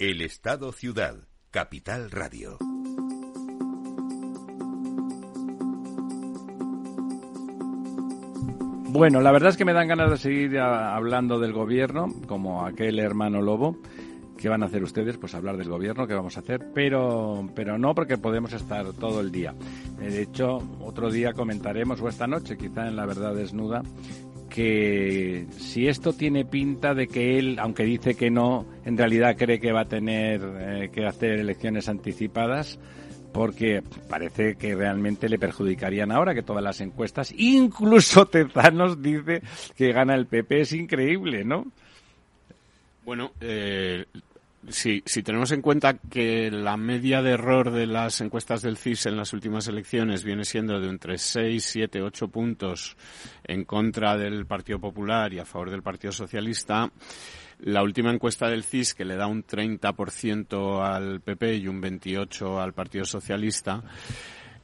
[0.00, 1.14] El Estado Ciudad,
[1.52, 2.58] Capital Radio.
[8.90, 12.98] Bueno, la verdad es que me dan ganas de seguir hablando del gobierno, como aquel
[12.98, 13.78] hermano lobo.
[14.36, 15.16] ¿Qué van a hacer ustedes?
[15.16, 16.72] Pues hablar del gobierno, ¿qué vamos a hacer?
[16.74, 19.54] Pero, pero no porque podemos estar todo el día.
[19.96, 23.82] De hecho, otro día comentaremos, o esta noche quizá en La Verdad Desnuda,
[24.54, 29.58] que si esto tiene pinta de que él, aunque dice que no, en realidad cree
[29.58, 32.78] que va a tener eh, que hacer elecciones anticipadas,
[33.32, 39.42] porque parece que realmente le perjudicarían ahora que todas las encuestas, incluso Tezanos dice
[39.76, 41.66] que gana el PP, es increíble, ¿no?
[43.04, 44.04] Bueno, eh,
[44.68, 49.06] si, si tenemos en cuenta que la media de error de las encuestas del CIS
[49.06, 52.96] en las últimas elecciones viene siendo de entre 6, 7, 8 puntos
[53.44, 56.90] en contra del Partido Popular y a favor del Partido Socialista,
[57.60, 62.62] la última encuesta del CIS, que le da un 30% al PP y un 28%
[62.62, 63.82] al Partido Socialista,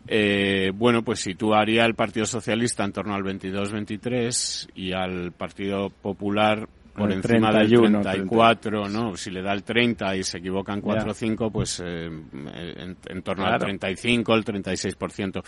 [0.06, 6.68] eh, bueno, pues situaría al Partido Socialista en torno al 22-23 y al Partido Popular
[7.00, 9.16] por encima del 34, ¿no?
[9.16, 13.46] Si le da el 30 y se equivocan 4 o 5, pues eh, en, torno
[13.46, 15.42] al 35, el 36%.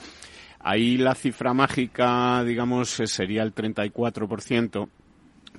[0.60, 4.88] Ahí la cifra mágica, digamos, eh, sería el 34%,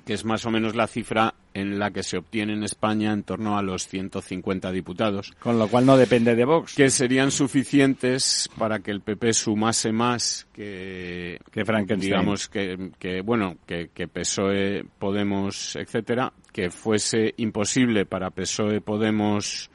[0.04, 3.22] que es más o menos la cifra en la que se obtiene en España en
[3.22, 5.32] torno a los 150 diputados.
[5.38, 6.74] Con lo cual no depende de Vox.
[6.74, 12.10] Que serían suficientes para que el PP sumase más que, que Frankenstein.
[12.10, 19.70] Digamos que, que bueno, que, que PSOE, Podemos, etcétera, que fuese imposible para PSOE, Podemos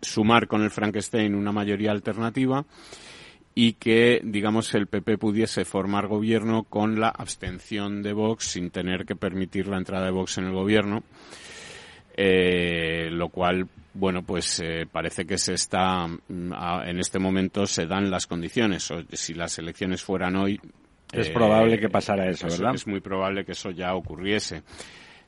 [0.00, 2.64] sumar con el Frankenstein una mayoría alternativa
[3.54, 9.06] y que, digamos, el PP pudiese formar gobierno con la abstención de Vox sin tener
[9.06, 11.04] que permitir la entrada de Vox en el gobierno,
[12.16, 16.52] eh, lo cual, bueno, pues eh, parece que se está, mm,
[16.84, 18.90] en este momento se dan las condiciones.
[18.90, 20.60] O, si las elecciones fueran hoy.
[21.12, 22.74] Es probable que pasara eso, ¿verdad?
[22.74, 24.64] Es muy probable que eso ya ocurriese.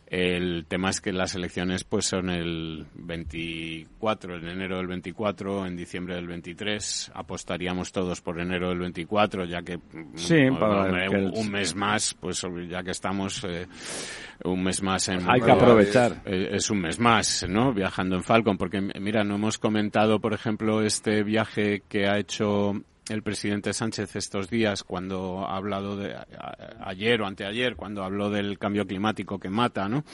[0.07, 5.77] El tema es que las elecciones pues son el 24, en enero del 24, en
[5.77, 7.11] diciembre del 23.
[7.13, 9.81] Apostaríamos todos por enero del 24, ya que,
[10.15, 13.67] sí, un, mes más, pues ya que estamos eh,
[14.45, 15.29] un mes más en...
[15.29, 16.23] Hay que aprovechar.
[16.25, 17.73] Es, es, un mes más, ¿no?
[17.73, 22.75] Viajando en Falcon, porque mira, no hemos comentado, por ejemplo, este viaje que ha hecho
[23.09, 26.17] el presidente Sánchez estos días cuando ha hablado de
[26.81, 30.05] ayer o anteayer cuando habló del cambio climático que mata, ¿no?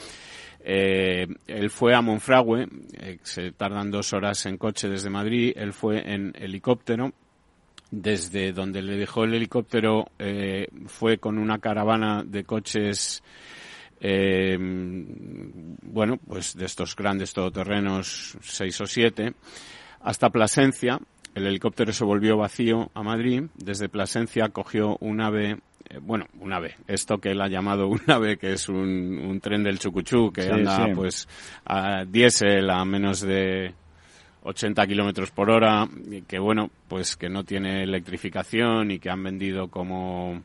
[0.65, 5.73] Eh, él fue a Monfragüe, eh, se tardan dos horas en coche desde Madrid, él
[5.73, 7.11] fue en helicóptero,
[7.91, 13.21] desde donde le dejó el helicóptero eh, fue con una caravana de coches
[14.05, 19.33] eh, bueno, pues de estos grandes todoterrenos, seis o siete,
[20.01, 20.99] hasta Plasencia,
[21.35, 23.43] el helicóptero se volvió vacío a Madrid.
[23.55, 25.57] Desde Plasencia cogió un ave,
[25.89, 29.63] eh, bueno, un ave, esto que él ha llamado un ave, que es un, tren
[29.63, 31.27] del Chucuchú, que anda pues
[31.65, 33.73] a diésel a menos de
[34.43, 35.87] 80 kilómetros por hora,
[36.27, 40.43] que bueno, pues que no tiene electrificación y que han vendido como,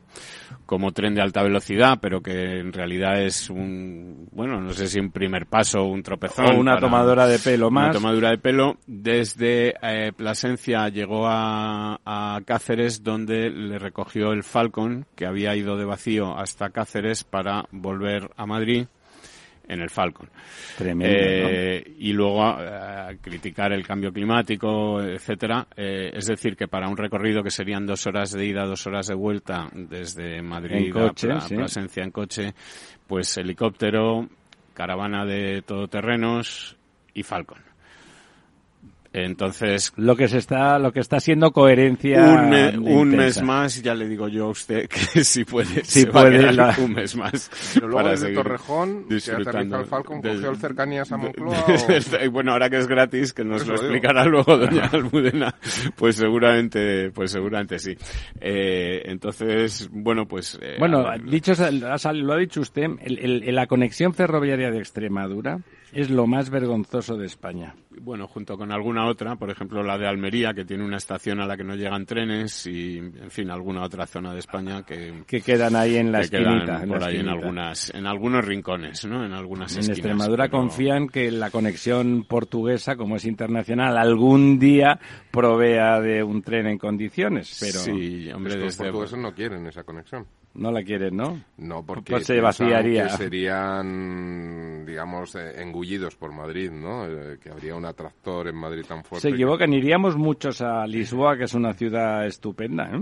[0.65, 4.99] como tren de alta velocidad, pero que en realidad es un, bueno, no sé si
[4.99, 6.55] un primer paso o un tropezón.
[6.55, 7.85] O una tomadora de pelo más.
[7.85, 8.77] Una tomadura de pelo.
[8.87, 15.77] Desde eh, Plasencia llegó a, a Cáceres, donde le recogió el Falcon, que había ido
[15.77, 18.87] de vacío hasta Cáceres para volver a Madrid
[19.69, 20.29] en el Falcon.
[20.77, 25.67] Tremendo, Eh, Y luego eh, criticar el cambio climático, etcétera.
[25.77, 29.07] Eh, es decir, que para un recorrido que serían dos horas de ida, dos horas
[29.07, 31.55] de vuelta desde Madrid coche, a sí.
[31.55, 32.53] Plasencia en coche,
[33.07, 34.27] pues helicóptero,
[34.73, 36.75] caravana de todoterrenos
[37.13, 37.68] y Falcon.
[39.11, 42.23] Entonces, Lo que se está, lo que está siendo coherencia.
[42.23, 46.01] un, me- un mes más, ya le digo yo a usted que si puede, Si
[46.01, 47.49] se va a puede, la- un mes más.
[47.73, 51.65] Pero luego para desde Torrejón, disfrutando el Falcon, de- cogió el cercanías a Moncloa.
[51.87, 53.85] de- o- bueno, ahora que es gratis, que nos lo digo.
[53.85, 55.55] explicará luego doña Almudena,
[55.95, 57.95] pues seguramente, pues seguramente sí.
[58.39, 60.57] Eh, entonces, bueno, pues...
[60.61, 61.53] eh, Bueno, a dicho,
[62.13, 65.59] lo ha dicho usted, el- el- la conexión ferroviaria de Extremadura
[65.91, 67.73] es lo más vergonzoso de España.
[68.01, 71.45] Bueno, junto con alguna otra, por ejemplo la de Almería, que tiene una estación a
[71.45, 75.41] la que no llegan trenes y, en fin, alguna otra zona de España que, Que
[75.41, 76.83] quedan ahí en la que quedan esquinita.
[76.83, 79.25] en la por ahí en algunas, en algunos rincones, ¿no?
[79.25, 79.97] En algunas En esquinas.
[79.99, 84.99] Extremadura pero- confían que la conexión portuguesa, como es internacional, algún día
[85.31, 88.83] provea de un tren en condiciones, pero Sí, hombre, Los desde...
[88.85, 90.25] portugueses no quieren esa conexión.
[90.55, 91.39] no la quieren, ¿no?
[91.57, 93.03] No, porque Pues se vaciaría.
[93.03, 93.09] que
[93.79, 97.05] serían, digamos, eh, engullidos por Madrid, ¿no?
[97.05, 99.23] Eh, que habría un atractor en Madrid tan fuerte.
[99.23, 103.01] Se que- equivocan, iríamos muchos a Lisboa, que es una ciudad estupenda, ¿eh?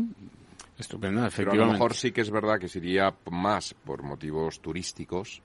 [0.79, 1.73] Estupenda, Pero a lo efectivamente.
[1.73, 5.41] mejor sí que es verdad que sería más por motivos turísticos,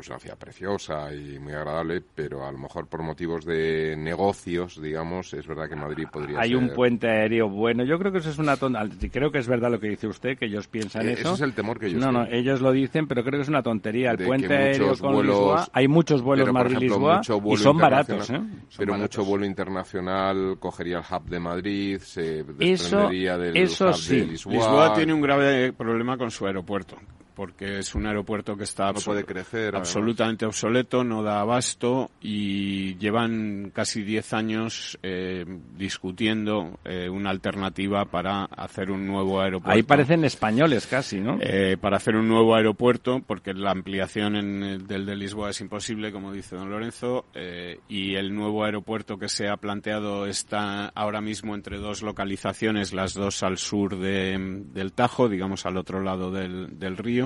[0.00, 4.80] pues una ciudad preciosa y muy agradable, pero a lo mejor por motivos de negocios,
[4.80, 6.56] digamos, es verdad que Madrid podría Hay ser...
[6.58, 7.84] un puente aéreo bueno.
[7.84, 9.10] Yo creo que eso es una tontería.
[9.12, 11.22] Creo que es verdad lo que dice usted, que ellos piensan Eh, eso.
[11.28, 12.40] ese es el temor que ellos No, no, tienen.
[12.40, 14.12] ellos lo dicen, pero creo que es una tontería.
[14.12, 18.30] El de puente aéreo con vuelos- Lisboa, hay muchos vuelos Madrid-Lisboa mucho y son baratos,
[18.30, 18.34] ¿eh?
[18.36, 19.18] Son Pero baratos.
[19.18, 24.16] mucho vuelo internacional cogería el hub de Madrid, se Eso- desprendería del eso hub sí.
[24.20, 24.54] de Lisboa.
[24.54, 26.96] Lisboa tiene un grave problema con su aeropuerto,
[27.34, 29.88] porque es un aeropuerto que está No puede crecer, además.
[29.88, 35.44] absolutamente obsoleto, no da abasto y llevan casi 10 años eh,
[35.76, 39.74] discutiendo eh, una alternativa para hacer un nuevo aeropuerto.
[39.76, 41.38] Ahí parecen españoles casi, ¿no?
[41.40, 45.60] Eh, para hacer un nuevo aeropuerto, porque la ampliación en el del de Lisboa es
[45.60, 50.86] imposible, como dice don Lorenzo, eh, y el nuevo aeropuerto que se ha planteado está
[50.94, 56.00] ahora mismo entre dos localizaciones, las dos al sur de- del Tajo, digamos al otro
[56.02, 57.19] lado del, del río.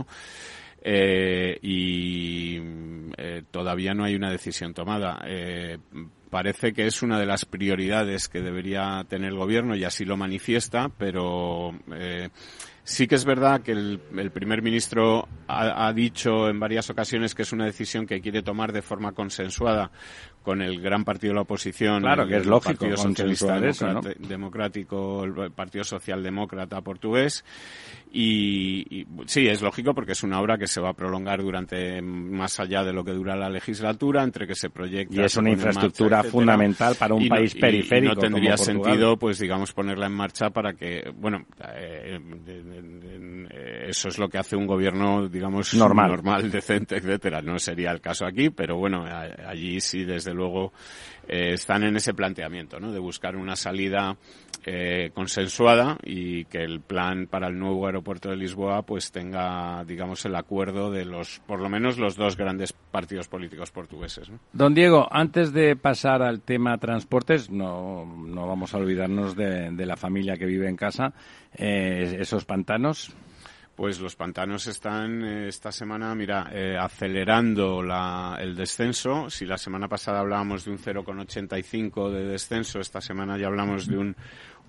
[0.86, 2.58] Eh, y
[3.16, 5.22] eh, todavía no hay una decisión tomada.
[5.26, 5.78] Eh,
[6.28, 10.18] parece que es una de las prioridades que debería tener el gobierno y así lo
[10.18, 11.72] manifiesta, pero
[12.82, 14.00] sí que es verdad que el,
[14.32, 18.82] primer ministro ha dicho en varias ocasiones que es una decisión que quiere tomar de
[18.82, 19.92] forma consensuada
[20.44, 23.64] con el gran partido de la oposición, Claro, que es el lógico Partido Socialista consensuar
[23.64, 24.28] eso, ¿no?
[24.28, 27.44] Democrático, el Partido Socialdemócrata portugués.
[28.12, 32.00] Y, y, sí, es lógico porque es una obra que se va a prolongar durante
[32.00, 35.14] más allá de lo que dura la legislatura, entre que se proyecta.
[35.16, 38.20] Y es una marcha, infraestructura fundamental para un Y no- país y- y periférico no
[38.20, 42.20] tendría como sentido, pues digamos, ponerla en marcha para que, bueno, eh,
[43.50, 46.10] eh, eso es lo que hace un gobierno, digamos, Normal.
[46.10, 47.42] normal, decente, etcétera.
[47.42, 50.72] No sería el caso aquí, pero bueno, a- allí sí, desde luego,
[51.26, 52.92] eh, están en ese planteamiento, ¿no?
[52.92, 54.16] De buscar una salida
[54.66, 60.24] eh, consensuada y que el plan para el nuevo aeropuerto de Lisboa pues tenga, digamos,
[60.24, 64.30] el acuerdo de los, por lo menos los dos grandes partidos políticos portugueses.
[64.52, 69.86] Don Diego, antes de pasar al tema transportes, no, no vamos a olvidarnos de, de
[69.86, 71.12] la familia que vive en casa,
[71.54, 73.14] eh, esos pantanos.
[73.74, 79.28] Pues los pantanos están eh, esta semana, mira, eh, acelerando la, el descenso.
[79.28, 83.98] Si la semana pasada hablábamos de un 0,85 de descenso, esta semana ya hablamos de
[83.98, 84.16] un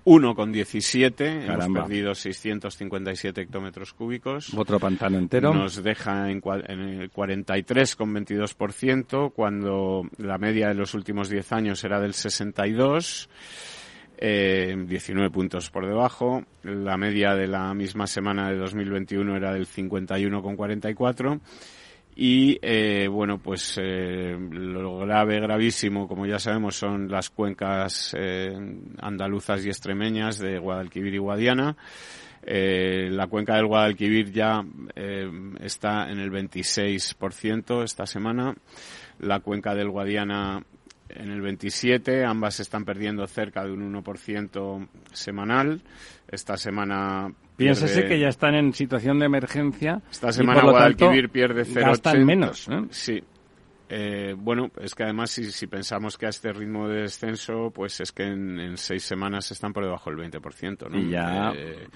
[0.06, 1.44] 1,17.
[1.44, 4.54] Hemos perdido 657 hectómetros cúbicos.
[4.54, 5.52] Otro pantano entero.
[5.52, 12.00] Nos deja en, en el 43,22%, cuando la media de los últimos 10 años era
[12.00, 13.28] del 62,
[14.18, 16.44] eh, 19 puntos por debajo.
[16.62, 21.40] La media de la misma semana de 2021 era del 51,44.
[22.18, 28.56] Y eh, bueno, pues eh, lo grave, gravísimo, como ya sabemos, son las cuencas eh,
[29.00, 31.76] andaluzas y extremeñas de Guadalquivir y Guadiana.
[32.48, 35.28] Eh, la cuenca del Guadalquivir ya eh,
[35.60, 38.54] está en el 26% esta semana.
[39.18, 40.64] La cuenca del Guadiana
[41.08, 42.24] en el 27.
[42.24, 45.80] Ambas están perdiendo cerca de un 1% semanal.
[46.28, 47.32] Esta semana.
[47.56, 50.02] Piénsese pierde- que ya están en situación de emergencia.
[50.10, 51.80] esta y, semana por lo tanto, Guadalquivir pierde 0,80.
[51.88, 52.68] Gastan menos.
[52.68, 52.82] ¿eh?
[52.90, 53.22] Sí.
[53.88, 58.00] Eh, bueno, es que además si, si pensamos que a este ritmo de descenso, pues
[58.00, 60.98] es que en, en seis semanas están por debajo del 20%, ¿no?
[60.98, 61.86] Y ya- Eh,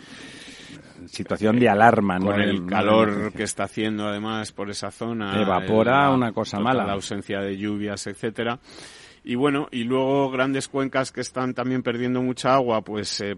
[1.06, 2.26] situación de alarma, ¿no?
[2.26, 5.40] Con el calor que está haciendo además por esa zona.
[5.42, 6.84] Evapora una cosa mala.
[6.86, 8.58] La ausencia de lluvias, etcétera.
[9.22, 13.36] Y bueno, y luego grandes cuencas que están también perdiendo mucha agua, pues eh,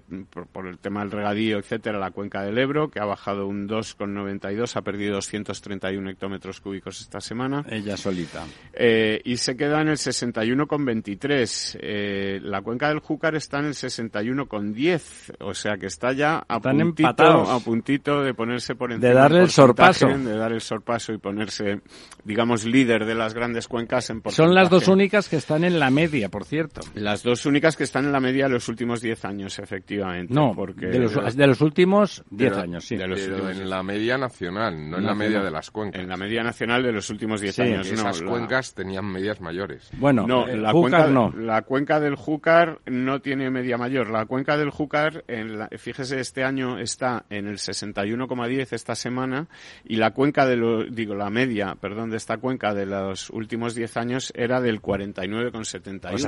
[0.52, 4.76] por, el tema del regadío, etcétera, la cuenca del Ebro, que ha bajado un 2,92,
[4.76, 7.64] ha perdido 231 hectómetros cúbicos esta semana.
[7.68, 8.44] Ella solita.
[8.72, 11.78] Eh, y se queda en el 61,23.
[11.80, 16.60] Eh, la cuenca del Júcar está en el 61,10, o sea que está ya a
[16.60, 19.08] puntito, a puntito de ponerse por encima.
[19.08, 20.06] De darle el sorpaso.
[20.06, 21.80] De dar el sorpaso y ponerse,
[22.24, 24.48] digamos, líder de las grandes cuencas en porcentaje.
[24.48, 26.80] Son las dos únicas que están en en la media, por cierto.
[26.94, 30.32] Las dos únicas que están en la media de los últimos 10 años, efectivamente.
[30.32, 32.96] No, porque de los, de los últimos 10 años, sí.
[32.96, 36.00] De los en la media nacional, no en la media de las cuencas.
[36.00, 37.90] En la media nacional de los últimos 10 años.
[37.90, 39.90] Esas cuencas tenían medias mayores.
[39.98, 41.30] Bueno, no, la, cuenca, no.
[41.30, 44.10] la cuenca del Júcar no tiene media mayor.
[44.10, 49.48] La cuenca del Júcar, en la, fíjese, este año está en el 61,10 esta semana
[49.84, 53.74] y la cuenca de lo, digo, la media, perdón, de esta cuenca de los últimos
[53.74, 54.80] 10 años era del
[55.62, 56.14] 49,71.
[56.14, 56.18] O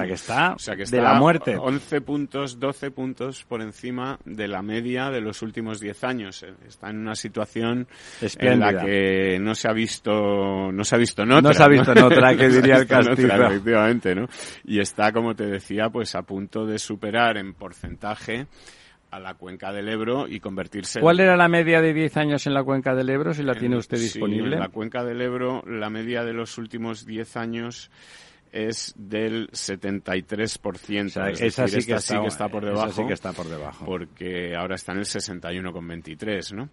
[0.59, 1.57] sea que está, de la muerte.
[1.57, 6.43] 11 puntos, 12 puntos por encima de la media de los últimos 10 años.
[6.43, 7.87] Eh, está en una situación
[8.21, 11.51] en la que no se ha visto, no se ha visto en otra.
[11.51, 13.47] No se ha visto en otra, que diría el Castillo.
[13.47, 14.27] efectivamente, ¿no?
[14.65, 18.47] Y está, como te decía, pues a punto de superar en porcentaje
[19.15, 21.01] a la cuenca del Ebro y convertirse.
[21.01, 23.77] ¿Cuál era la media de 10 años en la cuenca del Ebro, si la tiene
[23.77, 24.55] usted disponible?
[24.57, 27.93] en la cuenca del Ebro, la media de los últimos 10 años
[28.55, 31.07] es del 73%.
[31.07, 32.93] O sea, esa sí, que está, está, por debajo.
[32.93, 33.85] sí que está por debajo.
[33.85, 36.71] Porque ahora está en el 61,23, ¿no?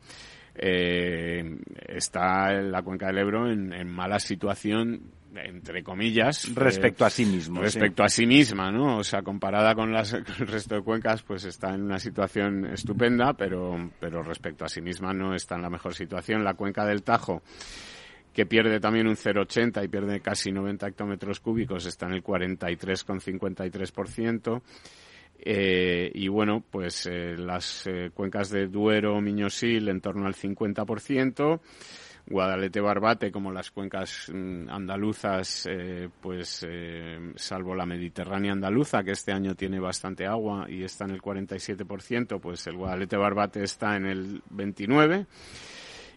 [0.54, 1.58] Eh,
[1.88, 5.02] está la cuenca del Ebro en, mala situación
[5.34, 9.94] entre comillas respecto a sí mismo respecto a sí misma no o sea comparada con,
[9.94, 14.66] las, con el resto de cuencas pues está en una situación estupenda pero pero respecto
[14.66, 17.44] a sí misma no está en la mejor situación la cuenca del Tajo
[18.34, 24.62] que pierde también un 0,80 y pierde casi 90 hectómetros cúbicos, está en el 43,53%.
[25.44, 31.60] Eh, y bueno, pues eh, las eh, cuencas de Duero, Miñosil en torno al 50%.
[32.28, 36.64] Guadalete Barbate, como las cuencas mm, andaluzas, eh, pues
[37.36, 42.40] salvo la Mediterránea andaluza, que este año tiene bastante agua y está en el 47%,
[42.40, 45.26] pues el Guadalete Barbate está en el 29%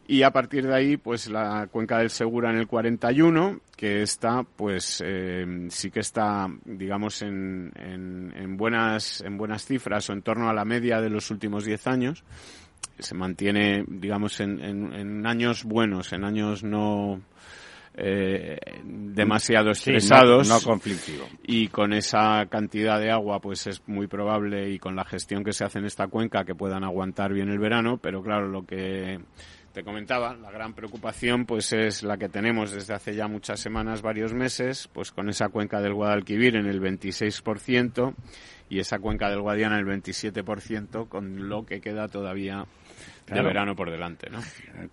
[0.07, 4.43] y a partir de ahí pues la cuenca del Segura en el 41 que está
[4.43, 10.49] pues eh, sí que está digamos en, en, buenas en buenas cifras o en torno
[10.49, 12.25] a la media de los últimos 10 años.
[12.99, 17.23] Se mantiene digamos en, en años buenos en años no
[17.97, 20.49] eh, demasiado estresados.
[20.49, 21.27] no, conflictivo.
[21.45, 25.53] Y con esa cantidad de agua pues es muy probable y con la gestión que
[25.53, 27.99] se hace en esta cuenca que puedan aguantar bien el verano.
[27.99, 29.21] Pero claro lo que
[29.75, 34.03] te comentaba, la gran preocupación pues es la que tenemos desde hace ya muchas semanas,
[34.03, 38.15] varios meses, pues con esa cuenca del Guadalquivir en el 26%
[38.71, 42.65] y esa cuenca del Guadiana en el 27%, con lo que queda todavía
[43.27, 44.39] de verano por delante, ¿no?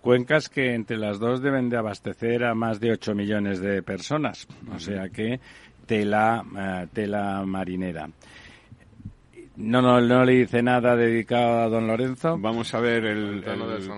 [0.00, 4.48] Cuencas que entre las dos deben de abastecer a más de 8 millones de personas,
[4.74, 5.38] o sea que
[5.86, 8.08] tela, eh, tela marinera.
[9.56, 12.38] No, no, no le dice nada dedicado a don Lorenzo.
[12.38, 13.42] Vamos a ver el,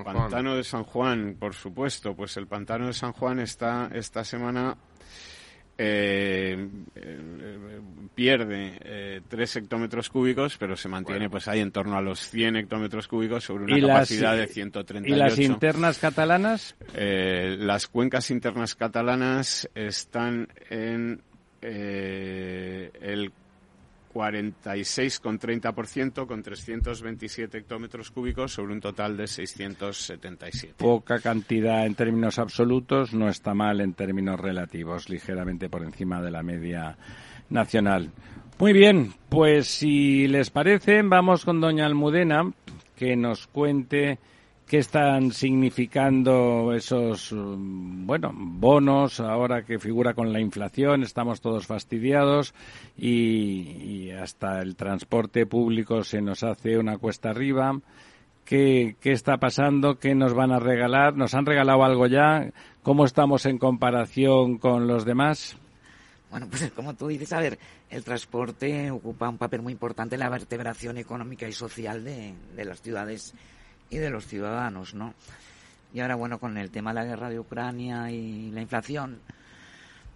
[0.04, 2.14] pantano, de San Juan, por supuesto.
[2.14, 4.76] Pues el pantano de San Juan está esta semana
[5.78, 7.80] eh, eh,
[8.14, 12.56] pierde 3 eh, hectómetros cúbicos, pero se mantiene pues ahí en torno a los 100
[12.56, 15.14] hectómetros cúbicos sobre una capacidad de 138.
[15.14, 16.76] ¿Y las internas catalanas?
[16.94, 21.22] las cuencas internas catalanas están en
[21.60, 23.32] el
[24.14, 30.76] 46,30% con 327 hectómetros cúbicos sobre un total de 677.
[30.78, 36.30] Poca cantidad en términos absolutos, no está mal en términos relativos, ligeramente por encima de
[36.30, 36.96] la media
[37.50, 38.12] nacional.
[38.58, 42.52] Muy bien, pues si les parece, vamos con doña Almudena,
[42.94, 44.20] que nos cuente
[44.66, 51.02] ¿Qué están significando esos, bueno, bonos ahora que figura con la inflación?
[51.02, 52.54] Estamos todos fastidiados
[52.96, 57.78] y, hasta el transporte público se nos hace una cuesta arriba.
[58.46, 59.98] ¿Qué, ¿Qué está pasando?
[59.98, 61.14] ¿Qué nos van a regalar?
[61.14, 62.50] ¿Nos han regalado algo ya?
[62.82, 65.58] ¿Cómo estamos en comparación con los demás?
[66.30, 67.58] Bueno, pues como tú dices, a ver,
[67.90, 72.64] el transporte ocupa un papel muy importante en la vertebración económica y social de, de
[72.64, 73.34] las ciudades
[73.94, 75.14] y de los ciudadanos, ¿no?
[75.92, 79.18] Y ahora, bueno, con el tema de la guerra de Ucrania y la inflación,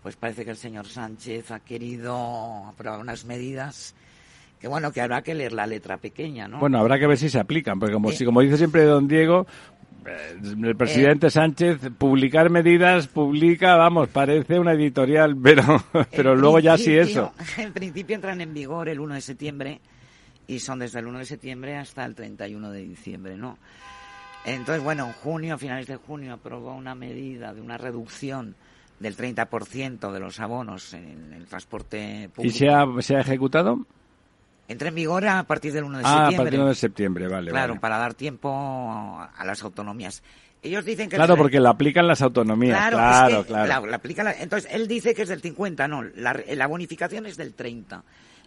[0.03, 3.95] pues parece que el señor Sánchez ha querido aprobar unas medidas
[4.61, 6.59] Que bueno, que habrá que leer la letra pequeña, ¿no?
[6.59, 8.15] Bueno, habrá que ver si se aplican, porque como, Eh.
[8.15, 9.47] si, como dice siempre don Diego,
[10.05, 15.63] eh, el presidente Sánchez, publicar medidas, publica, vamos, parece una editorial, pero,
[16.11, 17.33] pero luego ya sí eso.
[17.57, 19.81] En principio entran en vigor el 1 de septiembre
[20.49, 23.57] y son desde el 1 de septiembre hasta el 31 de diciembre, ¿no?
[24.45, 28.55] Entonces, bueno, en junio, a finales de junio, aprobó una medida de una reducción
[28.99, 32.55] del 30% de los abonos en el transporte público.
[32.55, 33.87] ¿Y se ha, se ha ejecutado?
[34.67, 36.37] Entra en vigor a partir del 1 de Ah, a septiembre.
[36.39, 37.51] partir del 1 de septiembre, vale.
[37.51, 37.81] Claro, vale.
[37.81, 40.23] para dar tiempo a las autonomías.
[40.63, 42.77] Ellos dicen que Claro, el- porque la aplican las autonomías.
[42.77, 43.67] Claro, Claro, es que claro.
[43.85, 47.27] la- la aplica la- entonces, él dice que es del 50, no, la, la bonificación
[47.27, 48.03] es del 30.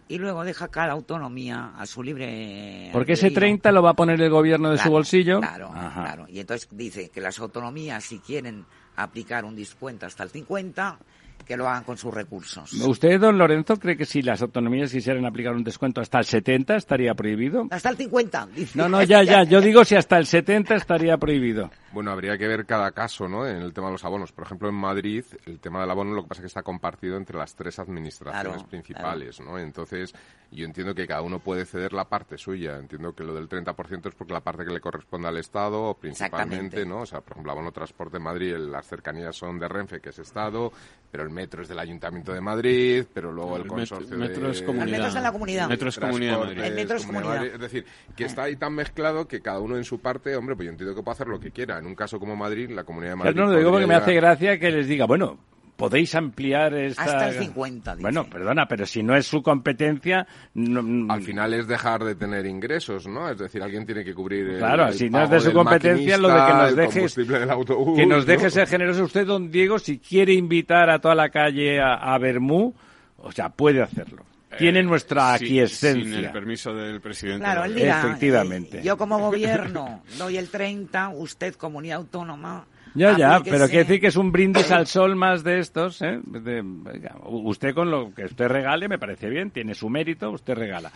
[0.08, 2.90] Y luego deja cada autonomía a su libre.
[2.92, 3.40] Porque ese albedrío.
[3.40, 5.40] 30 lo va a poner el gobierno de su Claro, bolsillo.
[5.40, 6.02] Claro, Ajá.
[6.02, 6.26] claro.
[6.28, 8.64] Y entonces dice que las autonomías, si quieren
[8.96, 10.98] aplicar un descuento hasta el 50,
[11.44, 12.72] que lo hagan con sus recursos.
[12.72, 16.76] ¿Usted, don Lorenzo, cree que si las autonomías quisieran aplicar un descuento hasta el 70
[16.76, 17.66] estaría prohibido?
[17.70, 18.78] Hasta el 50, dice.
[18.78, 19.44] No, no, ya, ya.
[19.44, 21.70] Yo digo si hasta el 70 estaría prohibido.
[21.92, 23.46] Bueno, habría que ver cada caso, ¿no?
[23.46, 24.32] En el tema de los abonos.
[24.32, 27.16] Por ejemplo, en Madrid, el tema del abono lo que pasa es que está compartido
[27.16, 29.58] entre las tres administraciones Claro, principales, ¿no?
[29.58, 30.14] Entonces,
[30.50, 32.78] yo entiendo que cada uno puede ceder la parte suya.
[32.78, 36.84] Entiendo que lo del 30% es porque la parte que le corresponde al Estado, principalmente.
[36.86, 37.00] ¿no?
[37.00, 40.18] O sea, por ejemplo, abono transporte en Madrid, las cercanías son de Renfe, que es
[40.18, 40.72] Estado,
[41.10, 44.46] pero el metro es del Ayuntamiento de Madrid, pero luego el, El metro- consorcio metro
[44.46, 44.52] de...
[44.52, 44.86] es comunidad.
[44.86, 45.68] El metro en la comunidad.
[45.68, 46.58] Metro es comunidad de Madrid.
[46.64, 47.44] El metro es comunidad.
[47.46, 47.84] Es decir,
[48.16, 50.94] que está ahí tan mezclado que cada uno en su parte, hombre, pues yo entiendo
[50.94, 51.78] que puede hacer lo que quiera.
[51.78, 53.32] En un caso como Madrid, la comunidad de Madrid.
[53.32, 55.38] Claro, no lo digo porque me hace gracia que les diga, bueno,
[55.82, 57.02] podéis ampliar esta...
[57.02, 58.02] Hasta el 50, dice.
[58.02, 60.28] Bueno, perdona, pero si no es su competencia...
[60.54, 63.28] no- Al final es dejar de tener ingresos, ¿no?
[63.28, 66.18] Es decir, alguien tiene que cubrir el, Claro, el si no es de su competencia,
[66.18, 68.50] lo de que nos dejes- del autobús, que nos deje ¿no?
[68.50, 72.72] ser generoso usted, don Diego, si quiere invitar a toda la calle a, a Bermú,
[73.16, 74.24] o sea, puede hacerlo.
[74.56, 76.04] Tiene Eh, nuestra sí, aquiescencia.
[76.16, 77.40] Sin el permiso del presidente.
[77.42, 78.78] Claro, él dirá, Efectivamente.
[78.78, 82.66] eh, yo como gobierno doy el 30, usted comunidad autónoma.
[82.94, 83.56] Ya, ya, aplíquese.
[83.56, 86.20] pero quiere decir que es un brindis al sol más de estos, ¿eh?
[86.26, 86.62] De-
[87.24, 90.90] usted con lo que usted regale me parece bien, tiene su mérito, usted regala.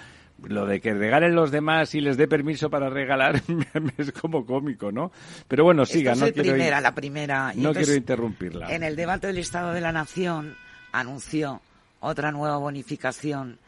[0.45, 3.41] Lo de que regalen los demás y les dé permiso para regalar
[3.97, 5.11] es como cómico, ¿no?
[5.49, 7.53] Pero bueno, siga, Esto no es el quiero, primera, la primera.
[7.55, 8.75] Y no entonces, quiero interrumpirla.
[8.75, 10.55] En el debate del Estado de la Nación
[10.93, 11.63] anunció
[12.01, 13.59] otra nueva bonificación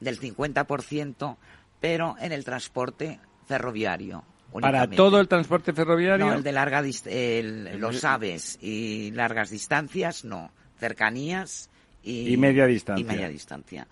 [0.00, 1.36] del 50%,
[1.80, 4.22] pero en el transporte ferroviario.
[4.52, 6.26] Para todo el transporte ferroviario.
[6.26, 10.50] No, el de larga el- los aves y largas distancias, no.
[10.78, 11.70] Cercanías
[12.02, 13.00] y, Y media distancia.
[13.02, 13.86] y media distancia.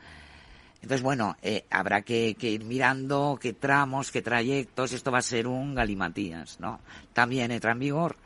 [0.82, 4.92] Entonces, bueno, eh, habrá que, que ir mirando qué tramos, qué trayectos.
[4.92, 6.80] Esto va a ser un galimatías, ¿no?
[7.12, 8.16] También entra en vigor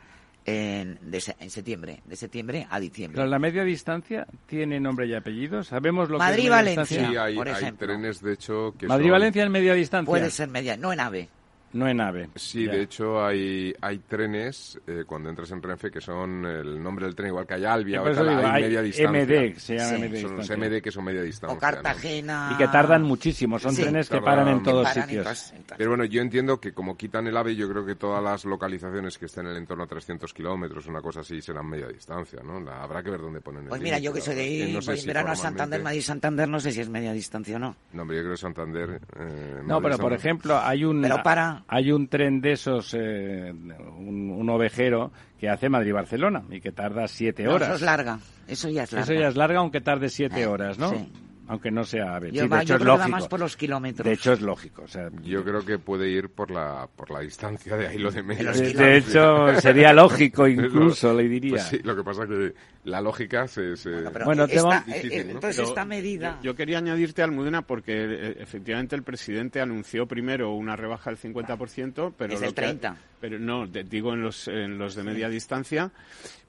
[0.45, 3.17] en, de se- en septiembre, de septiembre a diciembre.
[3.17, 5.63] Pero la media distancia tiene nombre y apellido.
[5.63, 6.29] ¿Sabemos lo que es
[6.65, 7.09] distancia?
[7.09, 7.87] Sí, hay, por hay ejemplo.
[7.87, 10.09] trenes, de hecho, que son- Madrid-Valencia en media distancia.
[10.09, 11.29] Puede ser media, no en ave.
[11.73, 12.29] No en AVE.
[12.35, 12.73] Sí, Ya.
[12.73, 17.15] de hecho hay, hay trenes eh, cuando entras en Renfe que son el nombre del
[17.15, 19.21] tren, igual que hay Albia o eso tal, digo, hay, hay media distancia.
[19.23, 20.01] MD, que se llama Sí.
[20.01, 20.69] media Son los distancia.
[20.69, 21.57] MD que son media distancia.
[21.57, 22.49] O Cartagena.
[22.53, 23.83] Y que tardan muchísimo, son Sí.
[23.83, 25.53] trenes que Tardan- paran en todos Paran en sitios.
[25.77, 29.17] Pero bueno, yo entiendo que como quitan el AVE, yo creo que todas las localizaciones
[29.17, 32.59] que estén en el entorno a 300 kilómetros, una cosa así, serán media distancia, ¿no?
[32.59, 34.81] La- habrá que ver dónde ponen el Pues mira, yo que soy de ir no
[34.81, 37.75] sé si verano a Santander, Madrid-Santander, no sé si es media distancia o no.
[37.93, 38.99] No, hombre, yo creo que Santander...
[39.19, 43.51] eh, No, pero por ejemplo, hay un Pero para- hay un tren de esos, eh,
[43.53, 47.69] un, un ovejero que hace Madrid-Barcelona y que tarda siete No, horas.
[47.69, 48.19] eso es larga.
[48.47, 49.03] Eso ya es larga.
[49.13, 50.89] Eso ya es larga, aunque tarde siete Eh, horas, ¿no?
[50.91, 51.11] sí.
[51.51, 52.31] Aunque no sea AVE.
[52.31, 53.17] Yo, Sí, va- de hecho yo es creo que va lógico.
[53.17, 54.05] más por los kilómetros.
[54.05, 54.83] De hecho es lógico.
[54.83, 58.09] O sea, Yo creo que puede ir por la, por la distancia, de ahí lo
[58.09, 58.89] de media los de, distancia.
[58.91, 61.51] de hecho sería lógico incluso, le diría.
[61.51, 62.53] Pues sí, lo que pasa es que
[62.85, 63.75] la lógica se...
[63.75, 66.37] se- Pero Bueno, esta- eh, eh, entonces Pero esta medida...
[66.41, 71.19] Yo, yo quería añadirte, Almudena, porque eh, efectivamente el presidente anunció primero una rebaja del
[71.19, 72.33] 50%, pero...
[72.33, 72.95] Es el que- 30.
[73.19, 75.91] pero no, de- digo en los, en los de media distancia,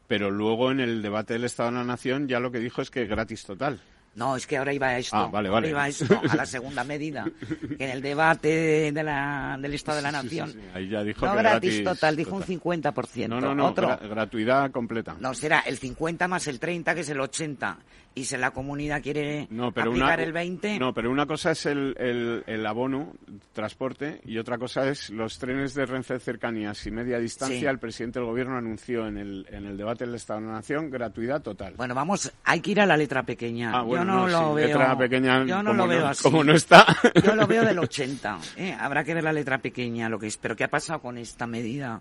[0.06, 2.90] pero luego en el debate del Estado de la Nación ya lo que dijo es
[2.90, 3.80] que es gratis total.
[4.14, 5.16] No, es que ahora iba a esto.
[5.16, 5.68] Ah, vale, ahora vale.
[5.70, 7.24] iba a esto, a la segunda medida.
[7.78, 10.52] Que en el debate de la, del Estado de la Sí, sí, Nación...
[10.52, 12.54] sí, Ahí ya dijo no que gratis, total, dijo total.
[12.54, 13.28] un 50%.
[13.28, 15.16] No, no, no, Otro, gra- gratuidad completa.
[15.18, 17.78] no, será el 50 más el 30, que es el 80.
[18.14, 20.78] Y si la comunidad quiere No, pero aplicar una, el 20...
[20.78, 23.14] No, pero una cosa es el, el, el abono,
[23.54, 27.70] transporte, y otra cosa es los trenes de Renfe cercanías y media distancia.
[27.70, 30.90] El presidente del gobierno anunció en el, en el debate del Estado de la Nación
[30.90, 31.72] gratuidad total.
[31.78, 33.72] Bueno, vamos, hay que ir a la letra pequeña.
[33.74, 34.66] Ah, bueno, yo no, lo sí, veo.
[34.68, 36.22] letra pequeña, yo no lo veo no- así.
[36.22, 36.86] como no está.
[37.24, 38.38] Yo lo veo del 80.
[38.56, 38.76] ¿eh?
[38.78, 40.36] Habrá que ver la letra pequeña, lo que es.
[40.36, 42.00] Pero ¿qué ha pasado con esta medida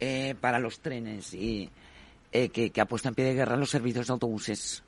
[0.00, 1.70] eh, para los trenes y
[2.32, 4.82] eh, que, que ha puesto en pie de guerra los servicios de autobuses?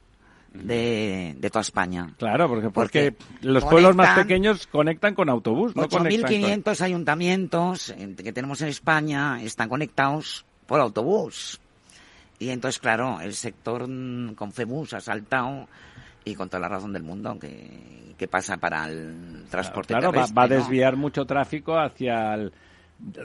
[0.54, 2.14] de, de toda España.
[2.16, 7.92] Claro, porque, porque, los pueblos más pequeños conectan con autobús, no 8.500 ayuntamientos
[8.22, 11.60] que tenemos en España están conectados por autobús.
[12.38, 15.66] Y entonces, claro, el sector mm, con FEBUS ha saltado
[16.24, 20.42] y con toda la razón del mundo que, que pasa para el transporte claro, va,
[20.42, 22.52] a desviar mucho tráfico hacia el...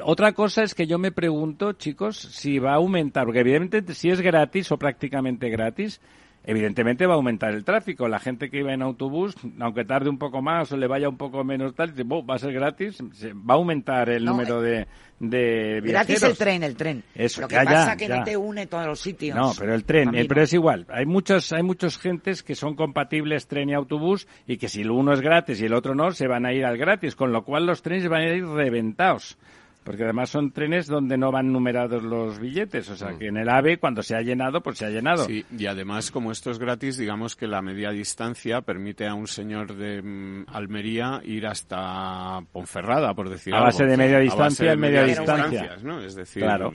[0.03, 4.09] Otra cosa es que yo me pregunto, chicos, si va a aumentar, porque evidentemente si
[4.09, 6.01] es gratis o prácticamente gratis,
[6.43, 8.07] evidentemente va a aumentar el tráfico.
[8.07, 11.17] La gente que iba en autobús, aunque tarde un poco más o le vaya un
[11.17, 14.87] poco menos tal, va a ser gratis, va a aumentar el número de,
[15.19, 15.91] de viajeros.
[15.91, 17.03] Gratis el tren, el tren.
[17.13, 19.35] Eso, Lo que pasa es que no te une todos los sitios.
[19.35, 20.85] No, pero el tren, pero es igual.
[20.89, 25.13] Hay muchos, hay muchos gentes que son compatibles tren y autobús y que si uno
[25.13, 27.65] es gratis y el otro no, se van a ir al gratis, con lo cual
[27.65, 29.37] los trenes van a ir reventados.
[29.83, 33.17] Porque además son trenes donde no van numerados los billetes, o sea mm.
[33.17, 35.23] que en el AVE cuando se ha llenado, pues se ha llenado.
[35.25, 39.27] Sí, y además como esto es gratis, digamos que la media distancia permite a un
[39.27, 44.79] señor de mm, Almería ir hasta Ponferrada, por decir A base de media distancia, en
[44.79, 45.77] media, distancia.
[45.81, 46.01] ¿no?
[46.01, 46.73] Es decir, claro.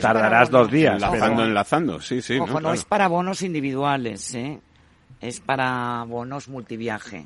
[0.00, 0.94] tardarás dos días.
[0.94, 2.38] Enlazando, enlazando, sí, sí.
[2.38, 4.60] Ojo, no, es para bonos individuales, ¿eh?
[5.20, 7.24] Es para bonos multiviaje.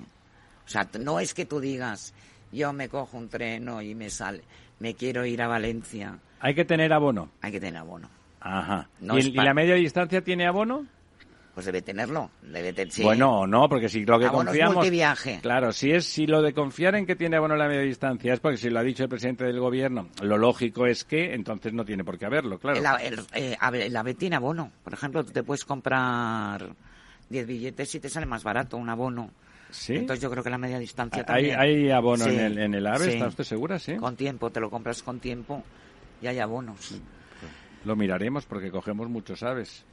[0.66, 2.14] O sea, no es que tú digas,
[2.52, 4.42] yo me cojo un tren y me sale
[4.78, 6.18] me quiero ir a Valencia.
[6.40, 7.30] Hay que tener abono.
[7.40, 8.08] Hay que tener abono.
[8.40, 8.88] Ajá.
[9.00, 10.86] ¿Y, la media distancia tiene abono?
[11.54, 12.30] Pues debe tenerlo.
[12.42, 14.90] Debe Bueno, no, porque si lo que abono confiamos.
[14.90, 15.38] viaje.
[15.40, 18.40] Claro, si es si lo de confiar en que tiene abono la media distancia es
[18.40, 21.84] porque si lo ha dicho el presidente del gobierno, lo lógico es que entonces no
[21.84, 22.80] tiene por qué haberlo, claro.
[22.98, 24.72] El, eh, el AVE tiene abono.
[24.82, 26.74] Por ejemplo, tú te puedes comprar
[27.30, 29.30] 10 billetes y te sale más barato un abono
[29.88, 31.58] entonces yo creo que la media distancia también.
[31.58, 33.14] ¿Hay, abono en, el, en el AVE?
[33.14, 33.78] ¿Está usted segura?
[33.78, 33.96] Sí.
[33.96, 35.62] Con tiempo, te lo compras con tiempo
[36.20, 37.00] y hay abonos.
[37.84, 39.84] Lo miraremos porque cogemos muchos aves.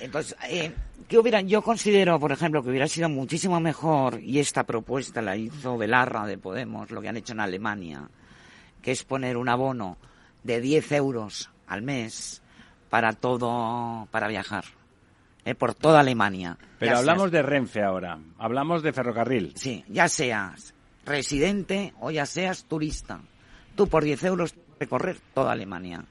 [0.00, 0.72] Entonces, eh,
[1.08, 1.44] ¿qué?
[1.46, 6.26] Yo considero, por ejemplo, que hubiera sido muchísimo mejor, y esta propuesta la hizo Belarra
[6.26, 8.08] de Podemos, lo que han hecho en Alemania,
[8.82, 9.96] que es poner un abono
[10.42, 12.42] de 10 euros al mes
[12.90, 14.64] para todo, para viajar.
[15.46, 16.58] Eh, por toda Alemania.
[16.80, 19.52] Pero hablamos de Renfe ahora, hablamos de ferrocarril.
[19.54, 20.74] Sí, ya seas
[21.04, 23.20] residente o ya seas turista.
[23.76, 26.04] Tú por 10 euros recorrer toda Alemania.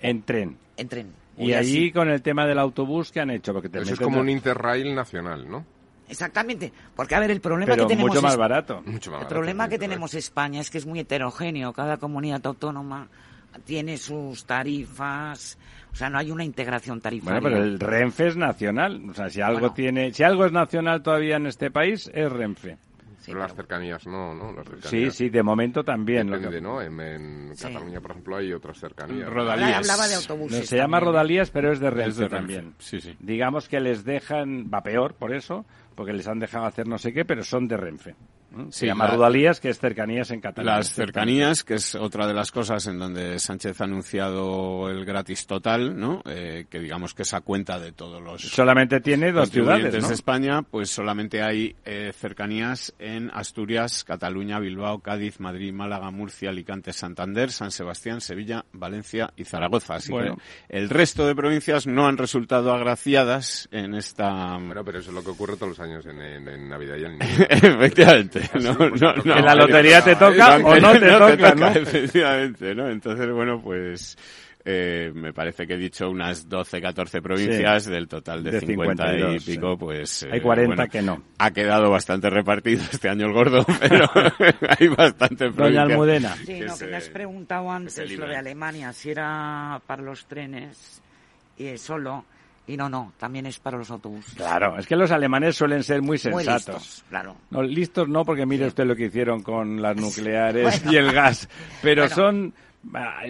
[0.00, 0.58] En tren.
[0.76, 1.12] En tren.
[1.38, 3.54] Y allí con el tema del autobús que han hecho.
[3.54, 5.64] Porque Eso es como un Interrail nacional, ¿no?
[6.08, 8.82] Exactamente, porque a ver, el problema que tenemos mucho más barato.
[8.84, 13.08] el problema que tenemos España es que es muy heterogéneo, cada comunidad autónoma
[13.60, 15.58] tiene sus tarifas,
[15.92, 17.40] o sea, no hay una integración tarifaria.
[17.40, 19.02] Bueno, pero el Renfe es nacional.
[19.10, 22.78] O sea, si algo tiene, si algo es nacional todavía en este país, es Renfe.
[23.26, 24.54] pero las cercanías no, ¿no?
[24.84, 26.30] sí, sí, de momento también.
[26.30, 26.80] Depende, ¿no?
[26.80, 29.28] En, Cataluña, por ejemplo, hay otras cercanías.
[29.28, 29.78] Rodalías.
[29.78, 30.68] Hablaba de autobuses.
[30.68, 32.74] se llama Rodalías, pero es de Renfe, también.
[32.78, 33.16] Sí, sí.
[33.18, 35.64] Digamos que les dejan, va peor por eso,
[35.96, 38.14] porque les han dejado hacer no sé qué, pero son de Renfe.
[38.70, 40.78] Se llama Rodalías, que es cercanías en Cataluña.
[40.78, 45.46] Las cercanías, que es otra de las cosas en donde Sánchez ha anunciado el gratis
[45.46, 46.22] total, ¿no?
[46.26, 48.42] Eh, que digamos que es a cuenta de todos los...
[48.42, 54.98] Solamente tiene dos ciudades, de España, pues solamente hay eh, cercanías en Asturias, Cataluña, Bilbao,
[54.98, 59.94] Cádiz, Madrid, Málaga, Murcia, Alicante, Santander, San Sebastián, Sevilla, Valencia y Zaragoza.
[59.94, 60.34] Así que
[60.68, 64.56] el resto de provincias no han resultado agraciadas en esta...
[64.58, 67.18] Bueno, pero eso es lo que ocurre todos los años en, en Navidad y en
[67.50, 68.39] Efectivamente.
[68.60, 71.68] No, no, no, que la lotería te toca o no te, toca, ¿no?
[71.68, 72.88] Efectivamente, ¿no?
[72.88, 74.16] Entonces, bueno, pues
[74.64, 79.40] eh, me parece que he dicho unas 12, 14 provincias del total de, 50 y
[79.40, 80.26] pico, pues...
[80.30, 81.22] hay 40 eh, que no.
[81.38, 84.06] Ha quedado bastante repartido este año el gordo, pero
[84.78, 85.56] hay bastante provincias.
[85.56, 86.36] Doña Almudena.
[86.44, 91.00] Sí, no, que me has preguntado antes lo de Alemania, si era para los trenes
[91.56, 92.26] y solo
[92.70, 94.34] y no, no, también es para los autobuses.
[94.34, 96.44] Claro, es que los alemanes suelen ser muy sensatos.
[96.46, 97.36] Muy listos, claro.
[97.50, 101.48] No, listos no, porque mire usted lo que hicieron con las nucleares y el gas.
[101.82, 102.54] Pero son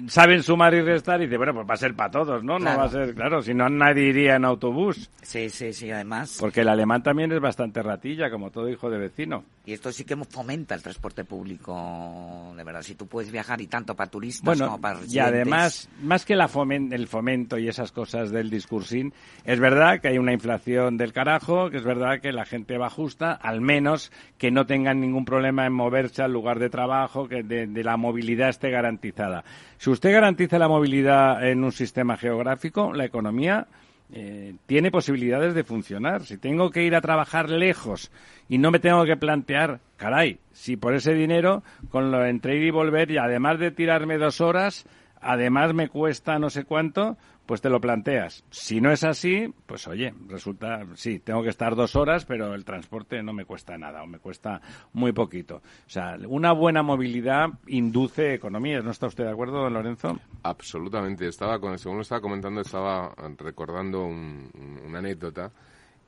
[0.09, 2.59] saben sumar y restar y dice, bueno, pues va a ser para todos, ¿no?
[2.59, 5.11] No va a ser, claro, si no nadie iría en autobús.
[5.23, 6.39] Sí, sí, sí, además.
[6.41, 9.45] Porque el alemán también es bastante ratilla, como todo hijo de vecino.
[9.67, 12.83] Y esto sí que fomenta el transporte público, de verdad.
[12.83, 15.15] Si tú puedes viajar y tanto para turistas como para residentes.
[15.15, 19.13] Y además, más que la el fomento y esas cosas del discursín,
[19.45, 22.91] es verdad que hay una inflación del carajo, que es verdad que la gente va
[22.91, 27.43] justa, al menos que no tengan ningún problema en moverse al lugar de trabajo, que
[27.43, 29.40] de la movilidad esté garantizada.
[29.79, 33.67] Si usted garantiza la movilidad en un sistema geográfico, la economía
[34.13, 36.25] eh, tiene posibilidades de funcionar.
[36.25, 38.11] Si tengo que ir a trabajar lejos
[38.49, 42.65] y no me tengo que plantear, caray, si por ese dinero, con lo entre ir
[42.65, 44.85] y volver, y además de tirarme dos horas,
[45.21, 47.17] además me cuesta no sé cuánto,
[47.51, 48.45] pues te lo planteas.
[48.49, 52.65] Si no es así, pues oye, resulta, sí, tengo que estar dos horas, pero el
[52.65, 54.61] transporte no me cuesta nada o me cuesta
[54.93, 55.57] muy poquito.
[55.57, 58.85] O sea, una buena movilidad induce economías.
[58.85, 60.17] ¿No está usted de acuerdo, don Lorenzo?
[60.45, 61.27] Absolutamente.
[61.27, 65.51] Estaba, con, según lo estaba comentando, estaba recordando una anécdota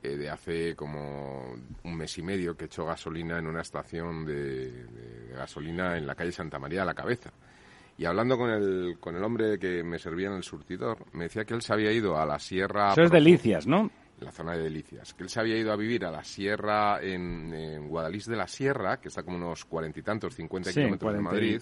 [0.01, 4.71] eh, de hace como un mes y medio que hecho gasolina en una estación de,
[4.71, 7.33] de gasolina en la calle Santa María de la Cabeza.
[8.03, 11.45] Y hablando con el, con el hombre que me servía en el surtidor, me decía
[11.45, 12.91] que él se había ido a la sierra...
[12.91, 13.93] Eso es delicias, ¿no?
[14.23, 17.53] La zona de Delicias, que él se había ido a vivir a la sierra en,
[17.53, 21.21] en Guadalís de la Sierra, que está como unos cuarenta y tantos, cincuenta kilómetros de
[21.21, 21.61] Madrid.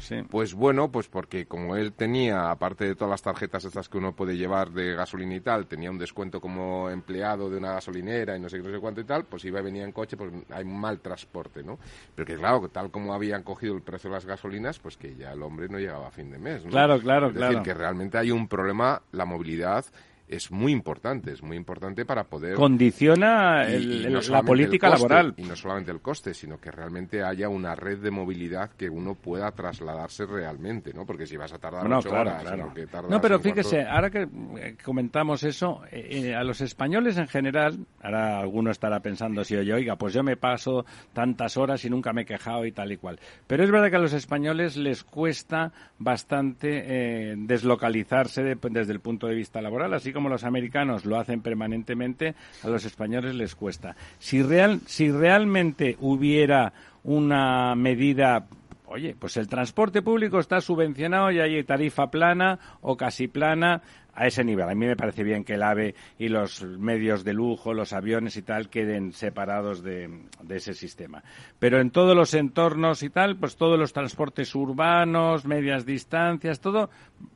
[0.00, 0.22] sí.
[0.30, 4.14] Pues bueno, pues porque como él tenía, aparte de todas las tarjetas estas que uno
[4.14, 8.40] puede llevar de gasolina y tal, tenía un descuento como empleado de una gasolinera y
[8.40, 10.32] no sé qué, no sé cuánto y tal, pues iba y venía en coche, pues
[10.50, 11.78] hay mal transporte, ¿no?
[12.14, 15.32] Pero que claro, tal como habían cogido el precio de las gasolinas, pues que ya
[15.32, 16.70] el hombre no llegaba a fin de mes, ¿no?
[16.70, 17.58] Claro, claro, es claro.
[17.58, 19.84] decir, que realmente hay un problema, la movilidad
[20.30, 22.54] es muy importante, es muy importante para poder...
[22.54, 25.34] Condiciona la política laboral.
[25.36, 29.16] Y no solamente el coste, sino que realmente haya una red de movilidad que uno
[29.16, 31.04] pueda trasladarse realmente, ¿no?
[31.04, 32.42] Porque si vas a tardar no, ocho claro, horas...
[32.44, 32.72] Claro.
[32.72, 37.26] Que no, pero fíjese, ahora que eh, comentamos eso, eh, eh, a los españoles en
[37.26, 41.90] general, ahora alguno estará pensando si oye, oiga, pues yo me paso tantas horas y
[41.90, 43.18] nunca me he quejado y tal y cual.
[43.48, 49.34] Pero es verdad que a los españoles les cuesta bastante deslocalizarse desde el punto de
[49.34, 53.96] vista laboral, así como como los americanos lo hacen permanentemente, a los españoles les cuesta.
[54.18, 58.44] Si, real, si realmente hubiera una medida
[58.90, 63.82] oye, pues el transporte público está subvencionado y hay tarifa plana o casi plana
[64.14, 64.68] a ese nivel.
[64.68, 68.36] A mí me parece bien que el AVE y los medios de lujo, los aviones
[68.36, 70.10] y tal, queden separados de,
[70.48, 71.22] ese sistema.
[71.60, 76.90] Pero en todos los entornos y tal, pues todos los transportes urbanos, medias distancias, todo,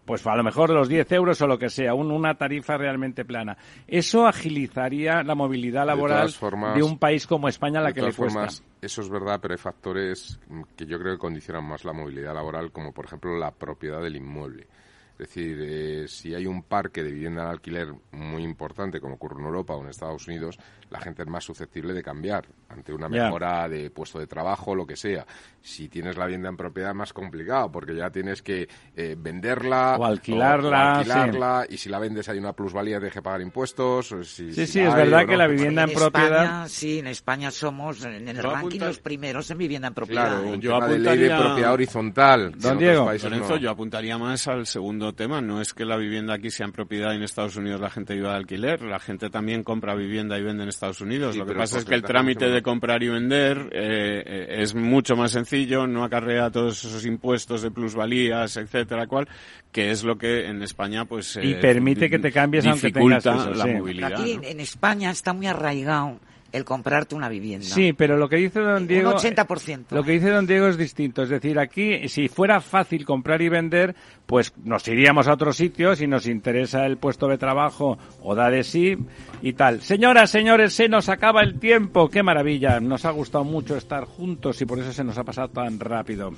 [0.04, 3.56] pues a lo mejor los 10 euros o lo que sea, una tarifa realmente plana.
[3.86, 6.32] Eso agilizaría la movilidad laboral
[6.74, 8.48] de, un país como España a la que le cuesta.
[8.84, 10.38] Eso es verdad, pero hay factores
[10.76, 14.16] que yo creo que condicionan más la movilidad laboral, como por ejemplo la propiedad del
[14.16, 14.66] inmueble.
[15.12, 19.40] Es decir, eh, si hay un parque de vivienda en alquiler muy importante, como ocurre
[19.40, 20.58] en Europa o en Estados Unidos,
[20.90, 24.86] la gente es más susceptible de cambiar ante una mejora de puesto de trabajo, lo
[24.86, 25.26] que sea.
[25.60, 29.96] Si tienes la vivienda en propiedad es más complicado, porque ya tienes que eh, venderla
[29.98, 34.14] o alquilarla, y si la vendes hay una plusvalía, tienes que pagar impuestos.
[34.24, 36.68] sí, sí, es verdad que la vivienda en, propiedad...
[36.68, 40.42] sí, en España somos en el ranking los primeros en vivienda en propiedad.
[40.42, 41.36] Claro, yo apuntaría...
[41.36, 42.52] de propiedad horizontal.
[42.58, 45.40] Don Diego, Lorenzo, yo apuntaría más al segundo tema.
[45.40, 48.14] No es que la vivienda aquí sea en propiedad y en Estados Unidos la gente
[48.14, 48.82] viva de alquiler.
[48.82, 51.36] La gente también compra vivienda y vende en Estados Unidos.
[51.36, 55.16] Lo que pasa es que el trámite de comprar y vender eh, eh, es mucho
[55.16, 59.28] más sencillo, no acarrea todos esos impuestos de plusvalías, etcétera, cual,
[59.72, 63.66] que es lo que en España pues y permite que te cambies aunque tengas la
[63.66, 64.12] movilidad.
[64.12, 66.20] Aquí en España está muy arraigado
[66.54, 67.66] el comprarte una vivienda.
[67.66, 69.10] Sí, pero lo que dice don Diego...
[69.10, 69.86] Un 80%.
[69.90, 71.24] Lo que dice don Diego es distinto.
[71.24, 76.00] Es decir, aquí, si fuera fácil comprar y vender, pues nos iríamos a otros sitios
[76.00, 78.96] y nos interesa el puesto de trabajo o da de sí
[79.42, 79.80] y tal.
[79.80, 82.08] Señoras, señores, se nos acaba el tiempo.
[82.08, 82.78] ¡Qué maravilla!
[82.78, 86.30] Nos ha gustado mucho estar juntos y por eso se nos ha pasado tan rápido.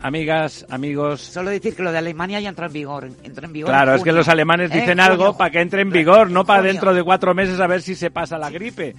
[0.00, 1.20] Amigas, amigos.
[1.20, 3.08] Solo decir que lo de Alemania ya entra en vigor.
[3.22, 4.80] Entra en vigor claro, es que los alemanes ¿Eh?
[4.80, 7.80] dicen algo para que entre en vigor, no para dentro de cuatro meses a ver
[7.80, 8.94] si se pasa la gripe.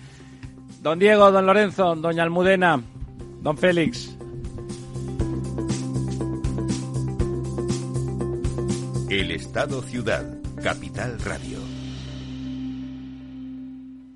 [0.86, 2.80] Don Diego, don Lorenzo, doña Almudena,
[3.42, 4.16] don Félix.
[9.10, 11.65] El Estado Ciudad, Capital Radio.